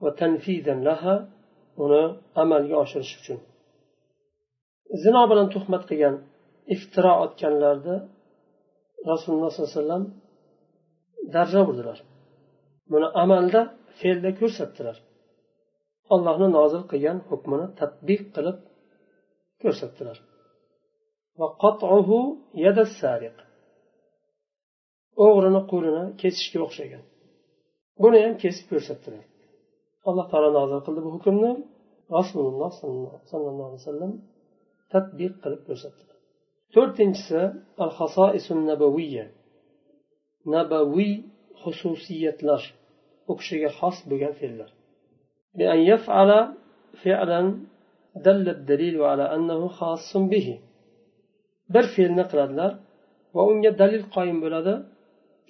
va 0.02 0.10
tanfidan 0.20 0.78
laha 0.88 1.14
uni 1.84 2.02
amalga 2.42 2.76
oshirish 2.84 3.12
uchun 3.20 3.38
zino 5.02 5.22
bilan 5.30 5.48
tuhmat 5.54 5.82
qilgan 5.90 6.14
iftiro 6.74 7.12
otganlarni 7.24 7.96
rasululloh 9.10 9.50
sollallohu 9.52 9.72
alayhi 9.72 9.80
vasallam 9.80 10.04
darra 11.34 11.60
urdilar 11.68 11.98
buni 12.91 13.07
amalda 13.23 13.61
fe'lda 13.99 14.29
ko'rsatdilar. 14.39 14.97
Allohni 16.13 16.47
nozil 16.57 16.83
qilgan 16.91 17.17
hukmini 17.29 17.67
tadbiq 17.79 18.21
qilib 18.35 18.57
ko'rsatdilar. 19.61 20.17
O'g'rini 25.25 25.61
qo'lini 25.71 26.03
kesishga 26.21 26.59
o'xshagan. 26.65 27.03
Buni 28.01 28.17
ham 28.25 28.33
kesib 28.43 28.65
ko'rsatdilar. 28.71 29.25
Alloh 30.09 30.25
taolo 30.31 30.49
nozil 30.59 30.79
qildi 30.85 31.01
bu 31.05 31.09
hukmni. 31.15 31.51
Rasululloh 32.17 32.71
sollallohu 33.31 33.67
alayhi 33.69 33.81
vasallam 33.83 34.11
tadbiq 34.93 35.33
qilib 35.43 35.63
ko'rsatdilar 35.69 36.17
to'rtinchisi 36.73 37.41
al 37.83 37.91
hasoisun 37.99 38.59
nabaviy 40.55 41.13
xususiyatlar 41.62 42.62
u 43.30 43.32
kishiga 43.40 43.70
xos 43.78 43.96
bo'lgan 44.10 44.34
fe'llar 44.40 44.70
بأن 45.58 45.78
يفعل 45.92 46.30
فعلا 47.02 47.40
دل 48.26 48.48
الدليل 48.56 48.96
على 49.10 49.24
أنه 49.36 49.60
خاص 49.68 50.16
به 50.16 50.48
bir 51.74 51.84
fe'lni 51.96 52.24
qiladilar 52.30 52.72
va 53.34 53.42
unga 53.50 53.70
dalil 53.82 54.02
qoyim 54.14 54.38
bo'ladi 54.44 54.74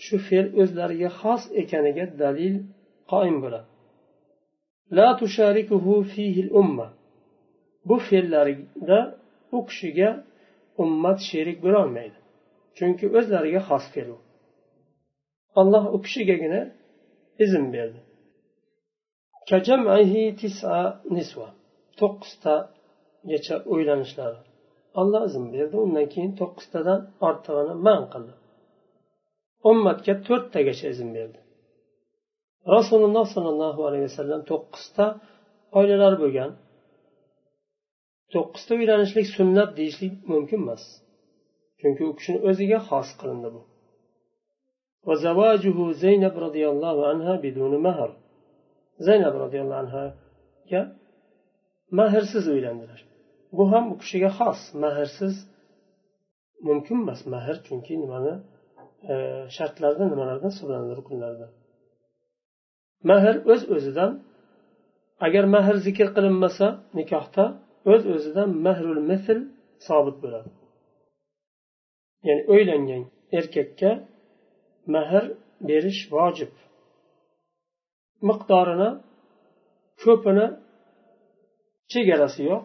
shu 0.04 0.16
fe'l 0.28 0.46
o'zlariga 0.62 1.10
xos 1.20 1.42
ekaniga 1.62 2.04
dalil 2.22 2.54
qoyim 3.12 3.36
bo'ladi 3.44 3.68
la 4.96 5.08
tusharikuhu 5.20 5.94
fihi 6.12 6.42
umma 6.60 6.88
bu 7.88 7.96
fe'llarida 8.08 9.00
u 9.56 9.58
kishiga 9.68 10.10
ummat 10.82 11.18
sherik 11.28 11.58
bo'lolmaydi 11.66 12.18
chunki 12.76 13.06
o'zlariga 13.18 13.60
xos 13.68 13.84
fe'l 13.94 14.08
u 14.16 14.18
alloh 15.61 15.93
u 15.95 15.97
kishigagina 16.05 16.61
izn 17.45 17.65
berdi 17.75 17.99
to'qqiztagacha 21.99 23.55
o'ylanishlari 23.73 24.39
olloh 24.99 25.23
izn 25.29 25.45
berdi 25.55 25.75
undan 25.85 26.05
keyin 26.13 26.33
to'qqiztadan 26.41 26.99
ortig'ini 27.27 27.75
man 27.87 28.03
qildi 28.13 28.33
ummatga 29.71 30.13
to'rttagacha 30.27 30.87
izn 30.93 31.09
berdi 31.17 31.39
rasululloh 32.75 33.25
sollallohu 33.35 33.81
alayhi 33.87 34.05
vasallam 34.09 34.41
to'qqizta 34.51 35.05
oilalar 35.79 36.13
bo'lgan 36.23 36.51
to'qqizta 38.33 38.71
uylanishlik 38.79 39.27
sunnat 39.37 39.69
deyishlik 39.79 40.13
mumkin 40.31 40.59
emas 40.65 40.83
chunki 41.79 42.03
u 42.09 42.11
kishini 42.17 42.39
o'ziga 42.49 42.79
xos 42.89 43.09
qilindi 43.19 43.49
bu 43.55 43.61
وزواجه 45.08 45.78
زينب 46.02 46.34
رضي 46.46 46.64
الله 46.72 46.96
عنها 47.10 47.32
بدون 47.44 47.72
مهر 47.86 48.10
zaynab 49.06 49.34
roziyallohu 49.44 49.78
anhoga 49.84 50.80
mahrsiz 51.98 52.44
uylandilar 52.54 53.00
bu 53.56 53.62
ham 53.72 53.84
u 53.92 53.94
kishiga 54.02 54.30
xos 54.38 54.60
mahrsiz 54.84 55.34
mumkin 56.68 56.96
emas 57.04 57.20
mahr 57.34 57.56
chunki 57.66 57.94
nimani 58.02 58.34
e, 59.12 59.14
shartlardan 59.56 60.08
nimalardan 60.12 60.50
hisoblanadi 60.54 60.92
rukunlardan 61.00 61.50
mahr 63.10 63.34
o'z 63.52 63.62
o'zidan 63.74 64.12
agar 65.26 65.44
mahr 65.56 65.76
zikr 65.86 66.08
qilinmasa 66.16 66.66
nikohda 66.98 67.44
o'z 67.92 68.02
o'zidan 68.14 68.48
mahrul 68.66 69.00
misl 69.10 69.38
sobit 69.86 70.16
bo'ladi 70.22 70.50
ya'ni 72.26 72.42
uylangan 72.54 73.02
erkakka 73.38 73.90
mehr 74.94 75.24
berish 75.68 76.02
vojib 76.14 76.52
miqdorini 78.28 78.90
ko'pini 80.02 80.46
chegarasi 81.92 82.42
yo'q 82.50 82.64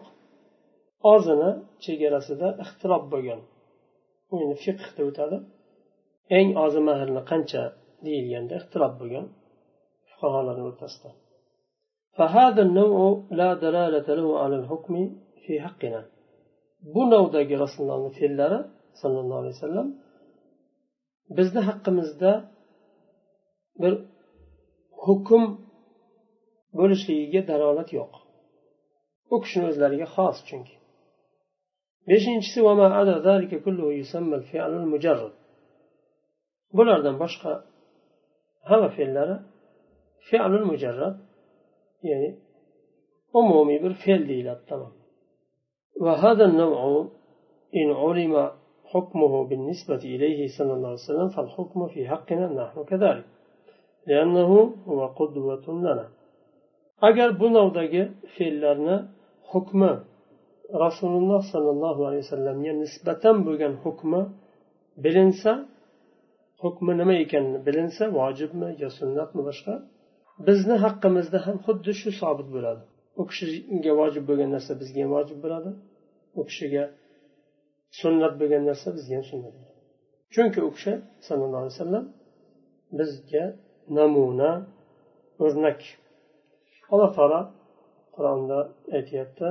ozini 1.12 1.50
chegarasida 1.84 2.48
ixtilof 2.64 3.02
bo'lgan 3.12 3.40
bu 4.28 4.34
endi 4.42 4.56
fiqda 4.64 5.02
o'tadi 5.08 5.36
eng 6.38 6.48
ozi 6.64 6.80
mahrni 6.88 7.22
qancha 7.30 7.62
deyilganda 8.06 8.54
ixtilof 8.60 8.92
bo'lgan 9.00 9.26
fuqarolarni 10.10 10.64
o'rtasida 10.70 11.10
فهذا 12.18 12.62
النوع 12.68 12.98
لا 13.40 13.50
دلالة 13.64 14.08
له 14.18 14.26
على 14.42 14.56
الحكم 14.60 14.94
في 15.42 15.52
حقنا 15.64 16.02
bu 16.94 17.02
navdagi 17.10 17.54
rasulullohni 17.64 18.10
fe'llari 18.18 18.58
sallallohu 19.00 19.40
alayhi 19.42 19.56
vasallam 19.58 19.88
bizni 21.37 21.61
haqqimizda 21.69 22.31
bir 23.81 23.93
hukm 25.05 25.43
bo'lishligiga 26.77 27.41
dalolat 27.51 27.89
yo'q. 27.99 28.13
U 29.33 29.35
kishini 29.43 29.65
o'zlariga 29.71 30.07
xos 30.15 30.37
chunki. 30.47 30.75
Beshinchisi 32.09 32.59
bulardan 36.77 37.15
boshqa 37.23 37.51
hamma 38.69 38.89
fe'llari 38.97 39.35
fe'lul 40.27 40.65
mujarrad 40.71 41.15
ya'ni 42.09 42.29
umumiy 43.39 43.79
bir 43.83 43.93
fe'l 44.03 44.21
deyiladi 44.31 44.63
tamom 44.71 44.93
وهذا 48.94 49.08
النوع 49.14 49.42
إن 49.42 49.48
علم 49.48 49.48
حكمه 49.48 49.48
بالنسبة 49.48 50.02
إليه 50.14 50.48
صلى 50.58 50.72
الله 50.72 50.88
عليه 50.88 51.06
وسلم 51.08 51.28
فالحكم 51.28 51.86
في 51.86 52.08
حقنا 52.08 52.46
نحن 52.46 52.84
كذلك 52.84 53.24
لأنه 54.06 54.74
هو 54.88 55.06
قدوة 55.06 55.66
لنا 55.68 56.08
agar 57.00 57.40
bu 57.40 57.54
navdagi 57.54 58.12
fe'llarni 58.36 58.96
hukmi 59.52 59.92
rasululloh 60.72 61.42
sollallohu 61.52 62.06
alayhi 62.06 62.22
vasallamga 62.22 62.72
nisbatan 62.72 63.46
bo'lgan 63.46 63.72
hukmi 63.84 64.26
bilinsa 65.04 65.68
hukmi 66.58 66.98
nima 66.98 67.14
ekanini 67.14 67.66
bilinsa 67.66 68.12
vojibmi 68.18 68.76
yo 68.78 68.90
sunnatmi 68.90 69.42
boshqa 69.48 69.82
bizni 70.46 70.76
haqqimizda 70.84 71.46
ham 71.46 71.56
xuddi 71.66 71.92
shu 72.00 72.10
sobit 72.12 72.48
bo'ladi 72.54 72.82
u 73.20 73.22
kishiga 73.30 73.92
vojib 74.00 74.24
bo'lgan 74.28 74.50
narsa 74.56 74.72
bizga 74.80 75.00
ham 75.04 75.10
vojib 75.16 75.38
bo'ladi 75.44 75.70
u 76.40 76.42
kishiga 76.48 76.84
sunnat 78.00 78.34
bo'lgan 78.40 78.62
narsa 78.70 78.88
bizga 78.96 79.14
ham 79.18 79.24
sunnat 79.32 79.52
bo'ladi 79.56 79.76
chunki 80.34 80.60
u 80.68 80.70
kishi 80.76 80.92
sallallohu 81.26 81.62
alayhi 81.62 81.76
vasallam 81.76 82.04
bizga 82.98 83.44
namuna 83.98 84.50
o'rnak 85.44 85.80
alloh 86.92 87.10
taolo 87.18 87.40
qur'onda 88.16 88.58
aytyapti 88.96 89.48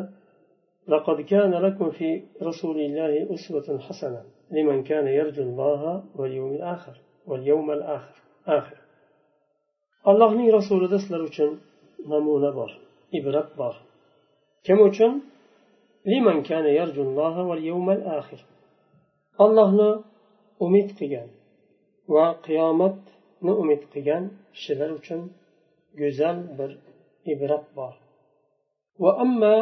لقد 0.94 1.18
كان 1.22 1.54
لكم 1.66 1.88
في 1.98 2.10
رسول 2.50 2.78
الله 2.88 3.34
أسوة 3.36 3.68
حسنة 3.88 4.22
لمن 4.56 4.78
كان 4.90 5.06
يرجو 5.20 5.44
الله 5.50 5.82
واليوم 6.18 6.52
الآخر 6.60 6.96
واليوم 7.30 7.68
الآخر 7.78 8.16
آخر 8.48 8.78
allohning 10.10 10.50
rasulida 10.58 10.98
sizlar 11.00 11.22
uchun 11.30 11.52
namuna 12.12 12.52
bor 12.60 12.72
ibrat 13.18 13.50
bor 13.62 13.76
kim 14.66 14.80
uchun 14.90 15.12
Ollohni 19.45 19.91
umid 20.65 20.89
qilgan 20.99 21.29
va 22.15 22.27
qiyomatni 22.47 23.53
umid 23.63 23.83
qilgan 23.93 24.25
kishilar 24.55 24.91
uchun 24.99 25.21
go'zal 26.01 26.37
bir 26.59 26.71
ibrat 27.33 27.67
bor 27.79 27.95
وأما 29.05 29.57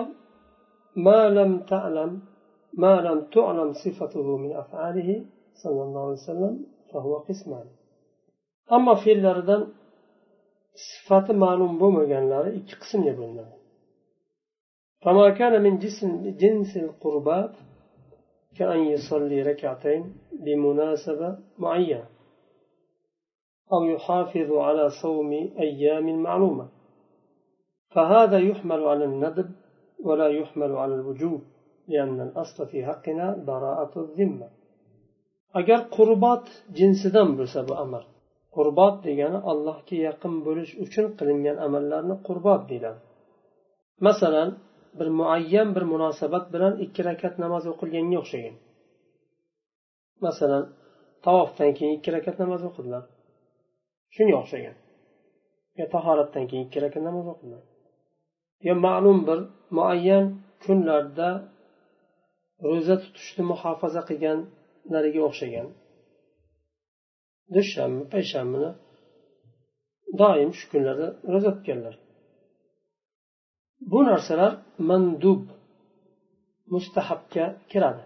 ما 1.06 1.20
لم 1.38 1.50
تعلم 1.72 2.10
ما 2.82 2.94
لم 3.06 3.18
تعلم 3.36 3.68
صفته 3.84 4.26
من 4.42 4.50
أفعاله 4.62 5.10
صلى 5.62 5.80
الله 5.86 6.02
عليه 6.08 6.22
وسلم 6.26 6.54
فهو 6.90 7.12
قسمان 7.28 7.66
أما 8.76 8.94
في 9.02 9.10
الأردن 9.18 9.62
sifati 10.88 11.32
ma'lum 11.44 11.72
bo'lmaganlari 11.82 12.50
ikki 12.60 12.74
qismga 12.82 13.12
bo'linadi 13.20 13.56
فما 15.02 15.30
كان 15.30 15.62
من 15.62 15.78
جسم 15.78 16.10
جنس 16.42 16.76
القربات 16.76 17.54
كأن 18.56 18.78
يصلي 18.78 19.42
ركعتين 19.42 20.14
بمناسبة 20.44 21.38
معينة 21.58 22.08
أو 23.72 23.84
يحافظ 23.84 24.52
على 24.52 24.90
صوم 25.02 25.32
أيام 25.58 26.22
معلومة. 26.22 26.68
فهذا 27.94 28.38
يحمل 28.38 28.84
على 28.84 29.04
الندب 29.04 29.50
ولا 30.04 30.28
يحمل 30.28 30.72
على 30.72 30.94
الوجوب 30.94 31.40
لأن 31.88 32.20
الأصل 32.20 32.66
في 32.66 32.86
حقنا 32.86 33.44
براءة 33.46 34.00
الذمة. 34.00 34.48
agar 35.58 35.80
qurbat 35.96 36.44
jinsidan 36.78 37.28
bo'lsa 37.38 37.60
bu 37.68 37.74
amr 37.84 38.02
qurbot 38.56 38.96
degani 39.06 39.38
allohga 39.50 39.96
yaqin 40.08 40.34
bo'lish 40.46 40.72
uchun 40.84 41.06
qilingan 41.18 41.56
amallarni 41.66 42.16
qurbot 42.26 42.62
deyiladi 42.70 43.00
masalan 44.06 44.48
bir 44.98 45.08
muayyan 45.20 45.68
bir 45.76 45.84
munosabat 45.92 46.44
bilan 46.54 46.74
ikki 46.84 47.00
rakat 47.08 47.34
namoz 47.44 47.64
o'qilganga 47.72 48.16
o'xshagan 48.22 48.56
masalan 50.24 50.64
tavofdan 51.24 51.70
keyin 51.76 51.92
ikki 51.98 52.10
rakat 52.16 52.36
namoz 52.42 52.62
o'qidilar. 52.68 53.02
Shunga 54.14 54.36
o'xshagan 54.42 54.76
yo 55.78 55.84
tahoratdan 55.94 56.44
keyin 56.50 56.64
ikki 56.68 56.78
rakat 56.84 57.02
namoz 57.08 57.26
o'qidilar. 57.32 57.62
Yo 58.66 58.74
ma'lum 58.86 59.18
bir 59.28 59.38
muayyan 59.76 60.24
kunlarda 60.64 61.28
ro'za 62.68 62.96
tutishni 63.04 63.42
muhofaza 63.52 64.00
qilganlariga 64.08 65.20
o'xshagan 65.28 65.68
dushanba 67.54 68.02
payshanbani 68.14 68.70
doim 70.20 70.50
shu 70.58 70.64
kunlarda 70.72 71.06
ro'za 71.32 71.50
tutganlar. 71.56 71.94
bu 73.91 73.99
narsalar 74.09 74.51
mandub 74.89 75.41
mustahabga 76.73 77.45
kiradi 77.71 78.03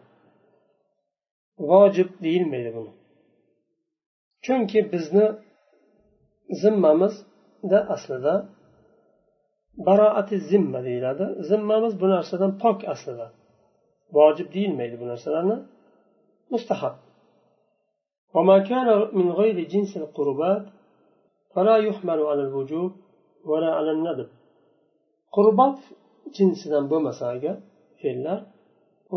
vojib 1.70 2.10
deyilmaydi 2.24 2.72
buni 2.78 2.92
chunki 4.46 4.80
bizni 4.92 5.26
zimmamizda 6.62 7.80
aslida 7.96 8.34
baroati 9.88 10.36
zimma 10.50 10.80
deyiladi 10.88 11.26
zimmamiz 11.50 11.94
bu 12.02 12.08
narsadan 12.16 12.52
pok 12.64 12.80
aslida 12.94 13.28
vojib 14.18 14.48
deyilmaydi 14.56 14.96
bu 15.02 15.06
narsalarni 15.12 15.58
mustahab 16.54 16.96
وما 18.36 18.58
كان 18.70 18.88
من 19.20 19.28
غير 19.40 19.58
جنس 19.74 19.92
القربات 20.04 20.66
فلا 21.54 21.76
يحمل 21.88 22.20
على 22.32 22.42
الوجوب 22.48 22.92
ولا 23.50 23.70
على 23.78 23.92
الندب 23.92 24.30
qurbat 25.35 25.79
jinsidan 26.37 26.85
bo'lmasa 26.93 27.25
agar 27.35 27.57
fe'llar 28.01 28.39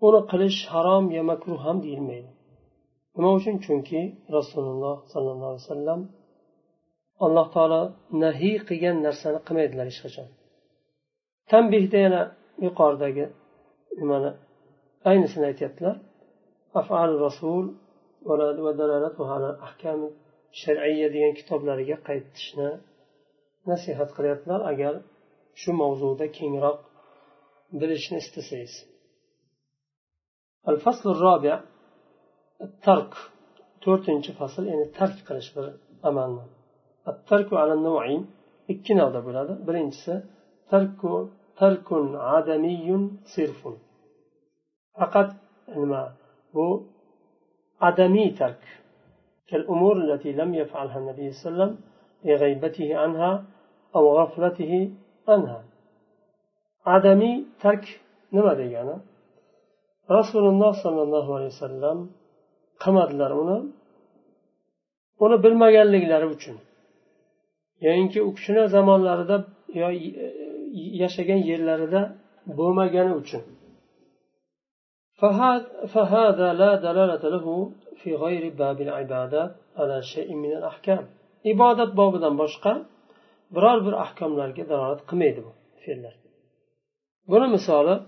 uni 0.05 0.19
qilish 0.31 0.59
harom 0.73 1.05
yo 1.17 1.23
makruh 1.31 1.59
ham 1.65 1.77
deyilmaydi 1.85 2.29
nima 3.15 3.29
uchun 3.37 3.55
chunki 3.65 4.01
rasululloh 4.37 4.95
sollallohu 5.13 5.49
alayhi 5.51 5.65
vasallam 5.67 6.01
alloh 7.25 7.47
taolo 7.55 7.81
nahiy 8.23 8.55
qilgan 8.67 8.97
narsani 9.07 9.39
qilmaydilar 9.47 9.85
hech 9.91 9.99
qachon 10.05 10.27
tanbehda 11.51 11.97
yana 12.05 12.21
yuqoridagi 12.65 13.25
nimani 13.99 14.31
aynisini 15.09 15.45
aytyaptilar 15.51 15.95
afal 16.79 17.11
rasul 17.25 17.65
ahkam 20.54 20.58
shar'iya 20.62 21.08
degan 21.14 21.32
kitoblariga 21.38 21.96
qaytishni 22.08 22.70
nasihat 23.70 24.10
qilyaptilar 24.16 24.60
agar 24.72 24.94
shu 25.60 25.70
mavzuda 25.82 26.26
kengroq 26.38 26.78
bilishni 27.80 28.18
istasangiz 28.24 28.74
الفصل 30.70 31.06
الرابع 31.14 31.54
الترك 32.66 33.12
to'rtinchi 33.84 34.32
fasl 34.40 34.62
ya'ni 34.72 34.86
tark 34.98 35.18
qilish 35.28 35.50
bir 35.56 35.66
amalni 36.08 36.44
الترك 37.10 37.48
على 37.62 37.72
النوعين 37.78 38.22
ikki 38.72 38.92
navda 39.00 39.20
bo'ladi 39.26 39.52
birinchisi 39.66 40.14
tarku 40.70 41.12
tarkun 41.60 42.06
adamiyun 42.38 43.04
sirfun 43.32 43.76
faqat 44.98 45.30
nima 45.80 46.02
bu 46.54 46.66
adamiy 47.88 48.30
tark 48.40 48.62
كالأمور 49.48 49.96
التي 49.96 50.32
لم 50.32 50.54
يفعلها 50.54 50.98
النبي 50.98 51.26
صلى 51.30 51.52
الله 51.52 51.64
عليه 51.64 51.72
وسلم 51.72 51.72
لغيبته 52.24 52.88
عنها 53.02 53.44
أو 53.96 54.04
غفلته 54.18 54.72
عنها 55.28 55.60
عدمي 56.86 57.32
ترك 57.62 57.84
nima 58.32 58.58
degani 58.58 58.96
rasululloh 60.16 60.72
sollallohu 60.84 61.30
alayhi 61.36 61.52
vasallam 61.56 61.98
qilmadilar 62.82 63.30
uni 63.42 63.58
uni 65.24 65.36
bilmaganliklari 65.44 66.26
uchun 66.34 66.56
yoyinki 67.86 68.18
u 68.28 68.30
kishini 68.36 68.62
zamonlarida 68.74 69.36
yo 69.80 69.88
yashagan 71.02 71.40
yerlarida 71.50 72.00
bo'lmagani 72.58 73.12
uchun 73.22 73.42
فهذا 75.93 76.53
لا 76.53 76.75
دلالة 76.75 77.29
له 77.29 77.71
في 78.03 78.15
غير 78.15 78.53
باب 78.55 78.81
العبادة 78.81 79.55
على 79.75 80.01
شيء 80.01 80.35
من 80.35 80.51
الأحكام. 80.51 81.07
عبادة 81.45 81.85
بابدا 81.93 82.29
بشقة 82.29 82.85
برار 83.51 83.79
بر 83.79 84.01
أحكام 84.01 84.39
لك 84.39 84.59
دلالة 84.59 84.95
قميد 84.95 85.43
في 85.85 85.91
الله 85.91 86.13
بنا 87.27 87.47
مثال 87.53 88.07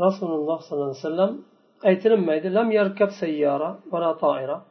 رسول 0.00 0.30
الله 0.32 0.58
صلى 0.58 0.72
الله 0.72 0.86
عليه 0.86 0.98
وسلم 0.98 1.44
أيتنا 1.86 2.16
ميد 2.16 2.46
لم 2.46 2.72
يركب 2.72 3.08
سيارة 3.20 3.78
ولا 3.92 4.12
طائرة 4.12 4.66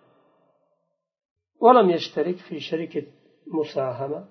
ولم 1.62 1.90
يشترك 1.90 2.36
في 2.36 2.60
شركة 2.60 3.08
مساهمة 3.48 4.26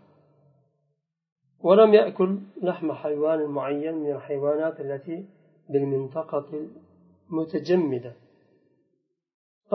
ولم 1.61 1.94
يأكل 1.94 2.38
لحم 2.62 2.92
حيوان 2.92 3.46
معين 3.46 3.94
من 3.94 4.11
الحيوانات 4.14 4.80
التي 4.80 5.28
بالمنطقة 5.68 6.68
mutajammida 7.37 8.12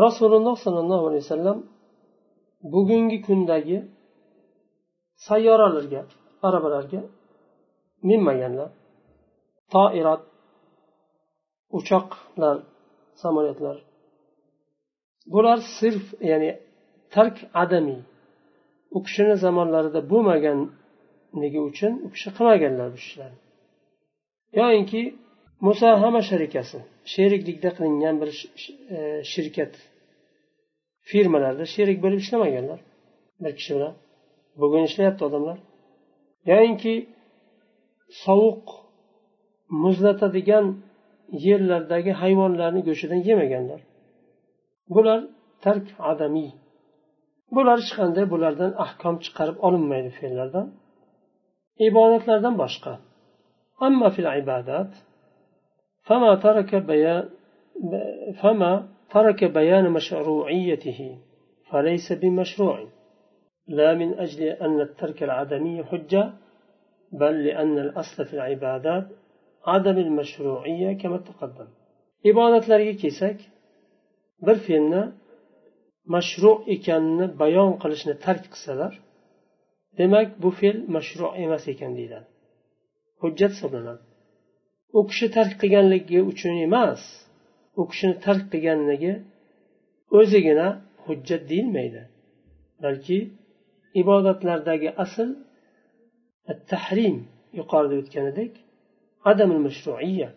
rasululloh 0.06 0.56
sollallohu 0.66 1.04
alayhi 1.10 1.24
vasallam 1.26 1.60
bugungi 2.74 3.18
kundagi 3.28 3.78
sayyoralarga 5.28 6.02
arabalarga 6.48 7.02
minmaganlar 8.10 8.70
toirat 9.74 10.22
uchoqlar 11.78 12.58
samolyotlar. 13.22 13.78
Bular 15.34 15.60
sirf 15.80 16.06
ya'ni 16.32 16.52
tark 17.14 17.38
adamiy 17.54 18.02
u 18.96 19.00
kishini 19.06 19.36
zamonlarida 19.46 20.02
bo'lmaganligi 20.12 21.60
uchun 21.70 21.94
u 22.06 22.08
kishi 22.14 22.30
qilmaganlar 22.38 22.88
bu 22.94 22.98
ishlarni. 23.06 23.40
Yoyinki 24.60 25.02
musahama 25.66 26.22
sharikasi. 26.30 26.78
Sheriklikda 27.14 27.70
qilingan 27.78 28.16
bir 28.22 28.30
e, 28.96 28.98
shirkat 29.32 29.74
firmalarda 31.10 31.66
sherik 31.76 31.98
bo'lib 32.04 32.20
ishlamaganlar. 32.24 32.80
Bir 33.44 33.54
kishi 33.60 33.72
bilan. 33.78 33.94
Bugun 34.62 34.84
ishlayapti 34.90 35.22
odamlar. 35.30 35.58
Yoyinki 36.52 36.94
sovuq 38.24 38.66
muzlatadigan 39.84 40.66
yerlardagi 41.48 42.12
hayvonlarni 42.22 42.82
go'shidan 42.88 43.22
yemaganlar. 43.30 43.82
Bular 44.96 45.20
tark 45.64 45.88
adamiy. 46.12 46.52
Bular 47.56 47.78
hech 47.84 47.94
qanday 48.00 48.26
bulardan 48.34 48.72
ahkom 48.86 49.16
chiqarib 49.24 49.58
olinmaydi 49.68 50.12
fe'llardan. 50.20 50.68
Ibodatlardan 51.88 52.56
boshqa. 52.64 52.94
Amma 53.86 54.10
fil 54.16 54.28
ibodat 54.42 54.92
فما 56.10 56.36
ترك 56.36 56.76
بيان 56.76 57.30
فما 58.42 58.90
ترك 59.14 59.44
بيان 59.44 59.92
مشروعيته 59.92 61.18
فليس 61.72 62.14
بمشروع. 62.14 62.88
لا 63.68 63.94
من 63.94 64.14
أجل 64.14 64.44
أن 64.44 64.82
الترك 64.82 65.24
العدمي 65.24 65.84
حجة 65.84 66.34
بل 67.12 67.46
لأن 67.46 67.80
الأصل 67.80 68.26
في 68.26 68.34
العبادات 68.34 69.08
عدم 69.66 69.98
المشروعية 69.98 70.98
كما 71.02 71.18
تقدم. 71.18 71.68
عبادة 72.26 72.78
لرجيسك 72.78 73.38
برفينا 74.42 75.14
مشروع 76.16 76.66
إكان 76.70 77.28
بيان 77.28 77.74
قلشنا 77.74 78.14
ترك 78.14 78.44
قصدر 78.54 78.94
demak 79.98 80.30
bu 80.42 80.50
fe'l 80.60 80.78
mashruh 80.96 81.32
emas 81.46 81.64
ekan 81.74 81.92
deyiladi 81.98 82.28
hujjat 83.22 83.52
hisoblanadi 83.56 84.04
u 84.98 85.00
kishi 85.10 85.28
tark 85.36 85.54
qilganligi 85.62 86.20
uchun 86.32 86.56
emas 86.68 87.02
u 87.80 87.82
kishini 87.90 88.16
tark 88.26 88.44
qilganligi 88.54 89.14
o'zigina 90.20 90.68
hujjat 91.06 91.44
deyilmaydi. 91.52 92.02
Balki 92.84 93.18
ibodatlardagi 94.02 94.90
asl 95.04 95.30
tahrim 96.72 97.18
yuqorida 97.60 97.96
o'tganidek 98.02 98.52
adamul 99.32 99.62
mashruiya 99.68 100.30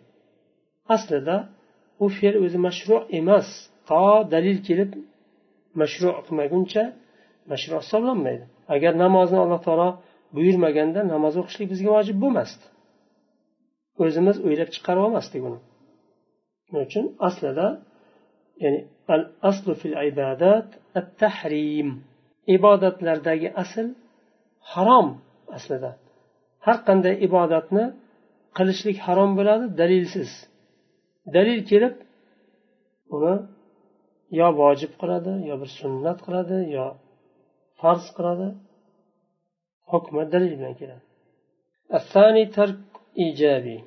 aslida 0.95 1.35
u 2.03 2.05
fe'l 2.17 2.35
o'zi 2.45 2.59
mashru 2.67 2.97
emas 3.19 3.47
to 3.89 4.03
dalil 4.33 4.57
kelib 4.67 4.91
mashru 5.81 6.09
qilmaguncha 6.25 6.83
mashru 7.51 7.75
hisoblanmaydi. 7.83 8.45
Agar 8.75 8.93
namozni 9.03 9.37
alloh 9.43 9.61
taolo 9.67 9.89
buyurmaganda 10.35 10.99
namoz 11.13 11.33
o'qishlik 11.41 11.67
bizga 11.73 11.89
vojib 11.97 12.17
bo'lmasdi. 12.23 12.65
o'zimiz 14.01 14.37
o'ylab 14.47 14.69
chiqarib 14.75 15.03
olmasdik 15.07 15.41
buni 15.45 15.59
shuning 16.65 16.83
uchun? 16.87 17.05
Aslida 17.27 17.67
ya'ni 18.63 18.79
al 19.13 19.23
aslu 19.49 19.73
fil 19.81 19.95
ibadat 20.11 20.67
at 20.99 21.07
tahrim 21.21 21.89
ibodatlardagi 22.55 23.49
asl 23.63 23.87
harom 24.71 25.07
aslida. 25.57 25.91
Har 26.65 26.77
qanday 26.87 27.15
ibodatni 27.27 27.85
qilishlik 28.57 28.97
harom 29.05 29.31
bo'ladi 29.39 29.65
dalilsiz. 29.81 30.31
Dalil 31.35 31.59
kelib 31.69 31.95
uni 33.15 33.35
yo 34.39 34.47
vojib 34.61 34.93
qiladi 35.01 35.33
yo 35.49 35.55
bir 35.61 35.69
sunnat 35.79 36.19
qiladi 36.25 36.57
yo 36.77 36.85
farz 37.79 38.05
qiladi. 38.17 38.47
Hukmi 39.91 40.23
dalil 40.33 40.53
bilan 40.59 40.73
keladi. 40.81 41.03
إيجابي. 43.19 43.83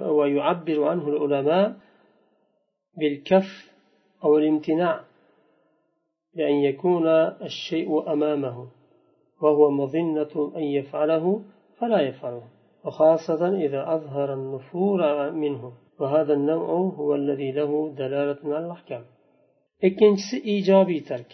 ويعبر 0.00 0.84
عنه 0.84 1.08
العلماء 1.08 1.76
بالكف 2.98 3.72
أو 4.24 4.38
الامتناع 4.38 5.00
بأن 6.36 6.54
يكون 6.54 7.06
الشيء 7.48 8.12
أمامه 8.12 8.66
وهو 9.42 9.70
مظنة 9.70 10.52
أن 10.56 10.62
يفعله 10.62 11.42
فلا 11.78 12.00
يفعله 12.00 12.42
وخاصة 12.84 13.56
إذا 13.64 13.94
أظهر 13.94 14.34
النفور 14.34 15.30
منه. 15.30 15.72
وهذا 16.00 16.32
النوع 16.32 16.68
هو 16.98 17.14
الذي 17.14 17.52
له 17.52 17.94
دلالة 17.98 18.38
على 18.44 18.66
الأحكام. 18.66 19.04
ikkinchisi 19.82 20.36
ijobiy 20.54 21.00
tark 21.04 21.30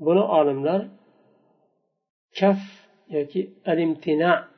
buni 0.00 0.20
olimlar 0.20 0.82
kaf 2.38 2.60
yoki 3.08 3.50
alimtina 3.66 4.48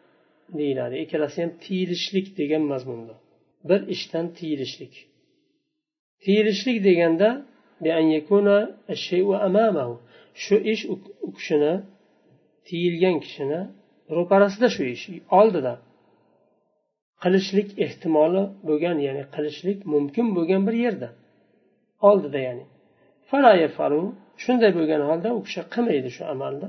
deyiladi. 0.58 0.94
Ikkalasi 1.04 1.42
ham 1.42 1.50
tiyilishlik 1.64 2.26
degan 2.38 2.62
mazmunda. 2.72 3.14
Bir 3.68 3.80
ishdan 3.94 4.26
tiyilishlik. 4.38 4.94
Tiyilishlik 6.24 6.84
deganda 6.88 7.28
shu 10.44 10.56
ish 10.72 10.84
u 10.92 10.94
kishini 11.36 11.74
tiyilgan 12.68 13.16
kishini 13.24 13.60
ro'parasida 14.16 14.68
shu 14.76 14.82
ish 14.94 15.04
oldida. 15.40 15.74
Qilishlik 17.22 17.68
ehtimoli 17.86 18.42
bo'lgan 18.68 18.96
ya'ni 19.06 19.24
qilishlik 19.34 19.78
mumkin 19.94 20.26
bo'lgan 20.36 20.62
bir 20.68 20.76
yerda. 20.84 21.08
Oldida 22.08 22.38
ya'ni. 22.48 22.64
Shunday 24.42 24.70
bo'lgan 24.78 25.02
holda 25.10 25.28
u 25.38 25.40
kishi 25.46 25.62
qilmaydi 25.74 26.10
shu 26.16 26.22
amalni 26.34 26.68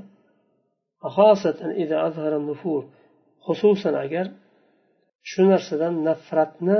xususan 3.46 3.94
agar 4.04 4.26
shu 5.30 5.42
narsadan 5.52 5.94
nafratni 6.08 6.78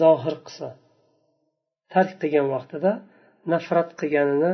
zohir 0.00 0.36
qilsa 0.46 0.68
tark 1.92 2.12
qilgan 2.22 2.46
vaqtida 2.54 2.92
nafrat 3.52 3.88
qilganini 4.00 4.52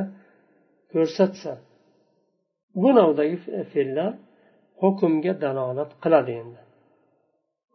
ko'rsatsa 0.93 1.53
bu 2.81 2.89
navdagi 2.99 3.37
fe'llar 3.73 4.13
hukmga 4.83 5.33
dalolat 5.45 5.91
qiladi 6.03 6.33
endi. 6.43 6.61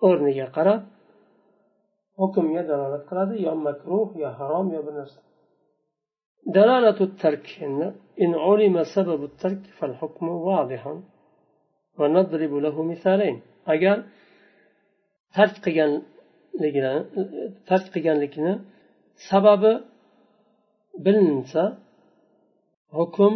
O'rniga 0.07 0.47
qarab 0.57 0.81
hukmga 2.21 2.63
dalolat 2.71 3.03
qiladi 3.09 3.35
yo 3.47 3.53
makruh 3.67 4.09
yo 4.23 4.29
harom 4.39 4.67
yo 4.75 4.81
bir 4.87 4.93
narsa. 4.99 5.19
Dalalatu 6.57 7.03
tark 7.21 7.45
endi 7.65 7.87
in 8.23 8.31
ulima 8.51 8.83
sababu 8.95 9.27
tark 9.41 9.61
fal 9.77 9.93
hukmu 10.01 10.33
vadihan 10.47 10.97
agar 13.73 13.97
tark 15.35 15.55
qilganligini 15.65 16.95
tark 17.69 17.87
qilganlikni 17.93 18.53
sababi 19.29 19.73
bilinsa 21.05 21.63
hukm 22.97 23.33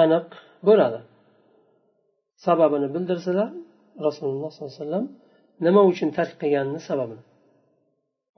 aniq 0.00 0.28
bo'ladi. 0.68 1.00
Sababini 2.46 2.88
bildirsalar 2.94 3.50
rasululloh 4.06 4.50
sollallohu 4.54 4.74
alayhi 4.74 4.84
vasallam 4.86 5.06
nima 5.66 5.82
uchun 5.90 6.08
tark 6.18 6.34
qilganini 6.42 6.80
sababini. 6.88 7.22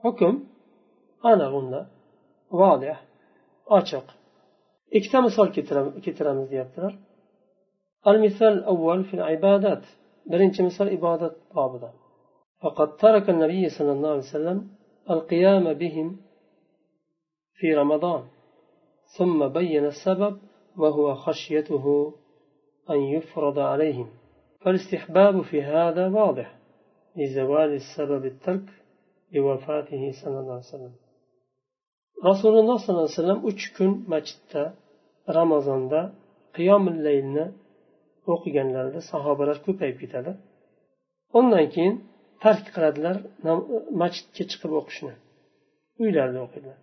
Hukm 0.03 0.33
aniq 1.31 1.51
unda 1.59 1.81
vodih 2.59 2.97
ochiq. 3.77 4.05
Ikkita 4.97 5.19
misol 5.27 5.47
keltiramiz 6.05 6.47
deyaptilar. 6.53 6.93
المثال 8.07 8.47
الأول 8.47 9.03
في 9.03 9.13
العبادات. 9.13 9.83
برنش 10.25 10.61
مثال 10.61 10.89
عبادة 10.89 11.35
بابدا. 11.55 11.91
فقد 12.61 12.95
ترك 12.95 13.29
النبي 13.29 13.69
صلى 13.69 13.91
الله 13.91 14.09
عليه 14.09 14.19
وسلم 14.19 14.67
القيام 15.09 15.73
بهم 15.73 16.17
في 17.53 17.73
رمضان. 17.73 18.23
ثم 19.17 19.47
بين 19.47 19.85
السبب 19.85 20.37
وهو 20.77 21.15
خشيته 21.15 22.13
أن 22.89 22.99
يفرض 22.99 23.59
عليهم. 23.59 24.09
فالاستحباب 24.61 25.41
في 25.41 25.63
هذا 25.63 26.07
واضح 26.07 26.57
لزوال 27.15 27.73
السبب 27.73 28.25
الترك 28.25 28.65
لوفاته 29.33 30.11
صلى 30.23 30.39
الله 30.39 30.51
عليه 30.51 30.73
وسلم. 30.73 31.03
rasululloh 32.29 32.77
sollallohu 32.83 33.07
alayhi 33.09 33.19
vasallam 33.19 33.41
uch 33.49 33.63
kun 33.77 33.91
masjidda 34.13 34.63
ramazonda 35.37 36.01
qiyomil 36.57 36.97
laylni 37.07 37.45
o'qiganlarida 38.33 39.01
sahobalar 39.11 39.57
ko'payib 39.65 39.97
ketadi. 40.03 40.31
Undan 41.39 41.65
keyin 41.75 41.95
tark 42.43 42.65
qiladilar 42.75 43.15
masjidga 44.01 44.43
chiqib 44.51 44.71
o'qishni. 44.79 45.13
Uylarida 46.03 46.39
o'qiydilar. 46.45 46.79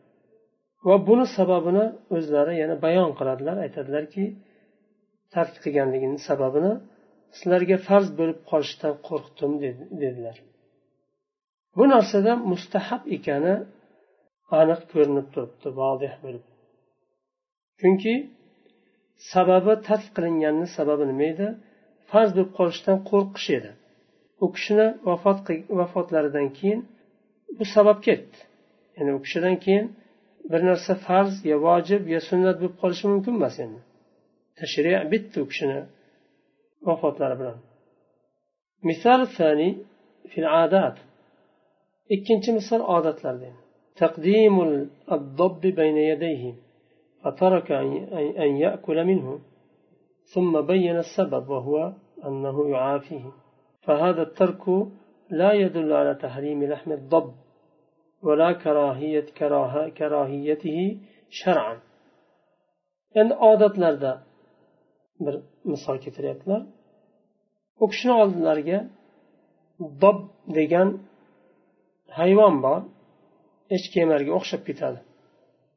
Va 0.88 0.96
buni 1.08 1.26
sababini 1.38 1.86
o'zlari 2.16 2.54
yana 2.62 2.76
bayon 2.84 3.10
qiladilar 3.18 3.56
aytadilarki 3.66 4.24
tark 5.34 5.54
qilganligini 5.64 6.18
sababini 6.28 6.72
sizlarga 7.38 7.76
farz 7.88 8.08
bo'lib 8.18 8.38
qolishidan 8.50 8.94
qo'rqdim 9.08 9.52
dedilar. 10.02 10.36
Bu 11.76 11.84
narsada 11.94 12.32
mustahab 12.52 13.02
ekani 13.16 13.54
aniq 14.60 14.80
ko'rinib 14.92 15.26
turibdi 15.34 15.68
vodih 15.80 16.12
bo'lib. 16.24 16.44
Chunki 17.80 18.14
sababi 19.33 19.73
tark 19.87 20.07
qilinganini 20.15 20.67
sababi 20.77 21.03
nima 21.11 21.25
edi 21.33 21.47
farz 22.11 22.29
bo'lib 22.35 22.51
qolishidan 22.57 22.97
qo'rqish 23.09 23.49
edi 23.57 23.71
u 24.43 24.45
kishini 24.55 24.87
vafot 25.09 25.37
vafotlaridan 25.79 26.47
keyin 26.57 26.79
bu 27.57 27.63
sabab 27.75 27.97
ketdi 28.07 28.37
ya'ni 28.97 29.11
u 29.17 29.19
kishidan 29.25 29.55
keyin 29.65 29.85
bir 30.51 30.61
narsa 30.69 30.93
farz 31.07 31.33
yo 31.51 31.57
vojib 31.67 32.03
yo 32.13 32.19
sunnat 32.29 32.55
bo'lib 32.61 32.75
qolishi 32.81 33.05
mumkin 33.13 33.33
emas 33.39 33.55
endi 33.65 33.81
tashri 34.59 34.91
bitdi 35.11 35.37
u 35.43 35.45
kishini 35.51 35.79
vafotlari 36.87 37.35
bilan 37.41 37.57
misol 38.89 39.21
fil 40.31 40.47
adat 40.63 40.95
ikkinchi 42.15 42.49
misol 42.59 42.81
odatlarda 42.95 43.51
تقديم 44.01 44.55
الضب 45.11 45.61
بين 45.61 45.97
يديه 45.97 46.43
فترك 47.24 47.72
أن 47.72 48.56
يأكل 48.56 49.04
منه. 49.04 49.40
ثم 50.34 50.60
بين 50.60 50.96
السبب 50.96 51.48
وهو 51.48 51.92
أنه 52.24 52.68
يعافيه. 52.68 53.32
فهذا 53.82 54.22
الترك 54.22 54.68
لا 55.30 55.52
يدل 55.52 55.92
على 55.92 56.14
تحريم 56.14 56.64
لحم 56.64 56.92
الضب 56.92 57.34
ولا 58.22 58.52
كراهية 58.52 59.26
كراه 59.38 59.88
كراهيته 59.88 61.00
شرعا. 61.30 61.80
يعني 63.14 63.32
إن 63.32 63.32
عادت 63.32 63.78
لردا 63.78 64.22
مثال 65.64 66.00
كتريت 66.00 66.48
لر 66.48 66.66
وكشن 67.80 68.10
عادت 68.10 68.36
لرجع 68.36 68.82
ضب 69.82 70.28
ديجان 70.48 70.98
حيوان 72.10 72.60
بار 72.60 72.88
إيش 73.72 73.94
كيمرجع 73.94 74.36
أخشى 74.36 74.56
بيتال 74.56 74.98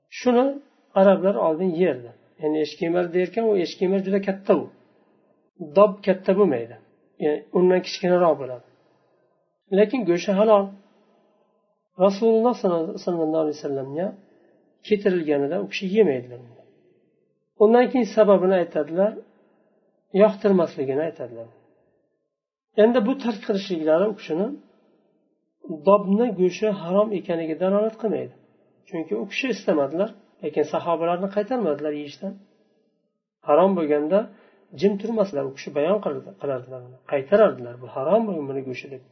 شنو 0.09 0.59
arablar 0.99 1.35
oldin 1.45 1.71
yerdi 1.83 2.11
ya'ni 2.41 2.57
eshkemar 2.65 3.05
derkan 3.15 3.43
u 3.51 3.53
eshkemar 3.65 3.99
juda 4.05 4.19
katta 4.27 4.53
u. 4.61 4.65
Dob 5.77 5.93
katta 6.05 6.31
bo'lmaydi. 6.39 6.75
Ya'ni 7.23 7.39
undan 7.57 7.81
kichkinaroq 7.87 8.35
bo'ladi. 8.41 8.67
Lekin 9.77 9.99
go'shti 10.09 10.31
halol. 10.39 10.65
Rasululloh 12.05 12.55
sollallohu 13.05 13.41
alayhi 13.43 13.57
vasallamga 13.59 14.07
keltirilganida 14.87 15.55
u 15.63 15.65
kishi 15.71 15.85
yemaydilar 15.97 16.39
undan 17.63 17.85
keyin 17.91 18.07
sababini 18.17 18.55
aytadilar 18.61 19.13
yoqtirmasligini 20.21 21.01
aytadilar. 21.07 21.49
Endi 22.83 22.99
bu 23.07 23.13
tark 23.23 23.39
qilishliklari 23.47 24.05
u 24.11 24.15
kishini 24.19 24.47
dobni 25.87 26.27
go'shti 26.39 26.67
harom 26.81 27.09
ekanligiga 27.19 27.57
dalolat 27.63 27.95
qilmaydi. 28.01 28.33
Chunki 28.89 29.13
u 29.21 29.25
kishi 29.31 29.47
istamadilar 29.55 30.09
lekin 30.44 30.64
sahobalarni 30.72 31.28
qaytarmadilar 31.36 31.92
yeyishdan 32.00 32.32
harom 33.48 33.70
bo'lganda 33.78 34.18
jim 34.80 34.92
turmasdilar 35.00 35.44
u 35.50 35.52
kishi 35.56 35.70
bayon 35.78 35.98
qilardilar 36.40 36.80
qaytarardilar 37.12 37.74
bu 37.82 37.86
harom 37.96 38.22
buni 38.48 38.60
go'shti 38.68 38.88
deb 38.94 39.02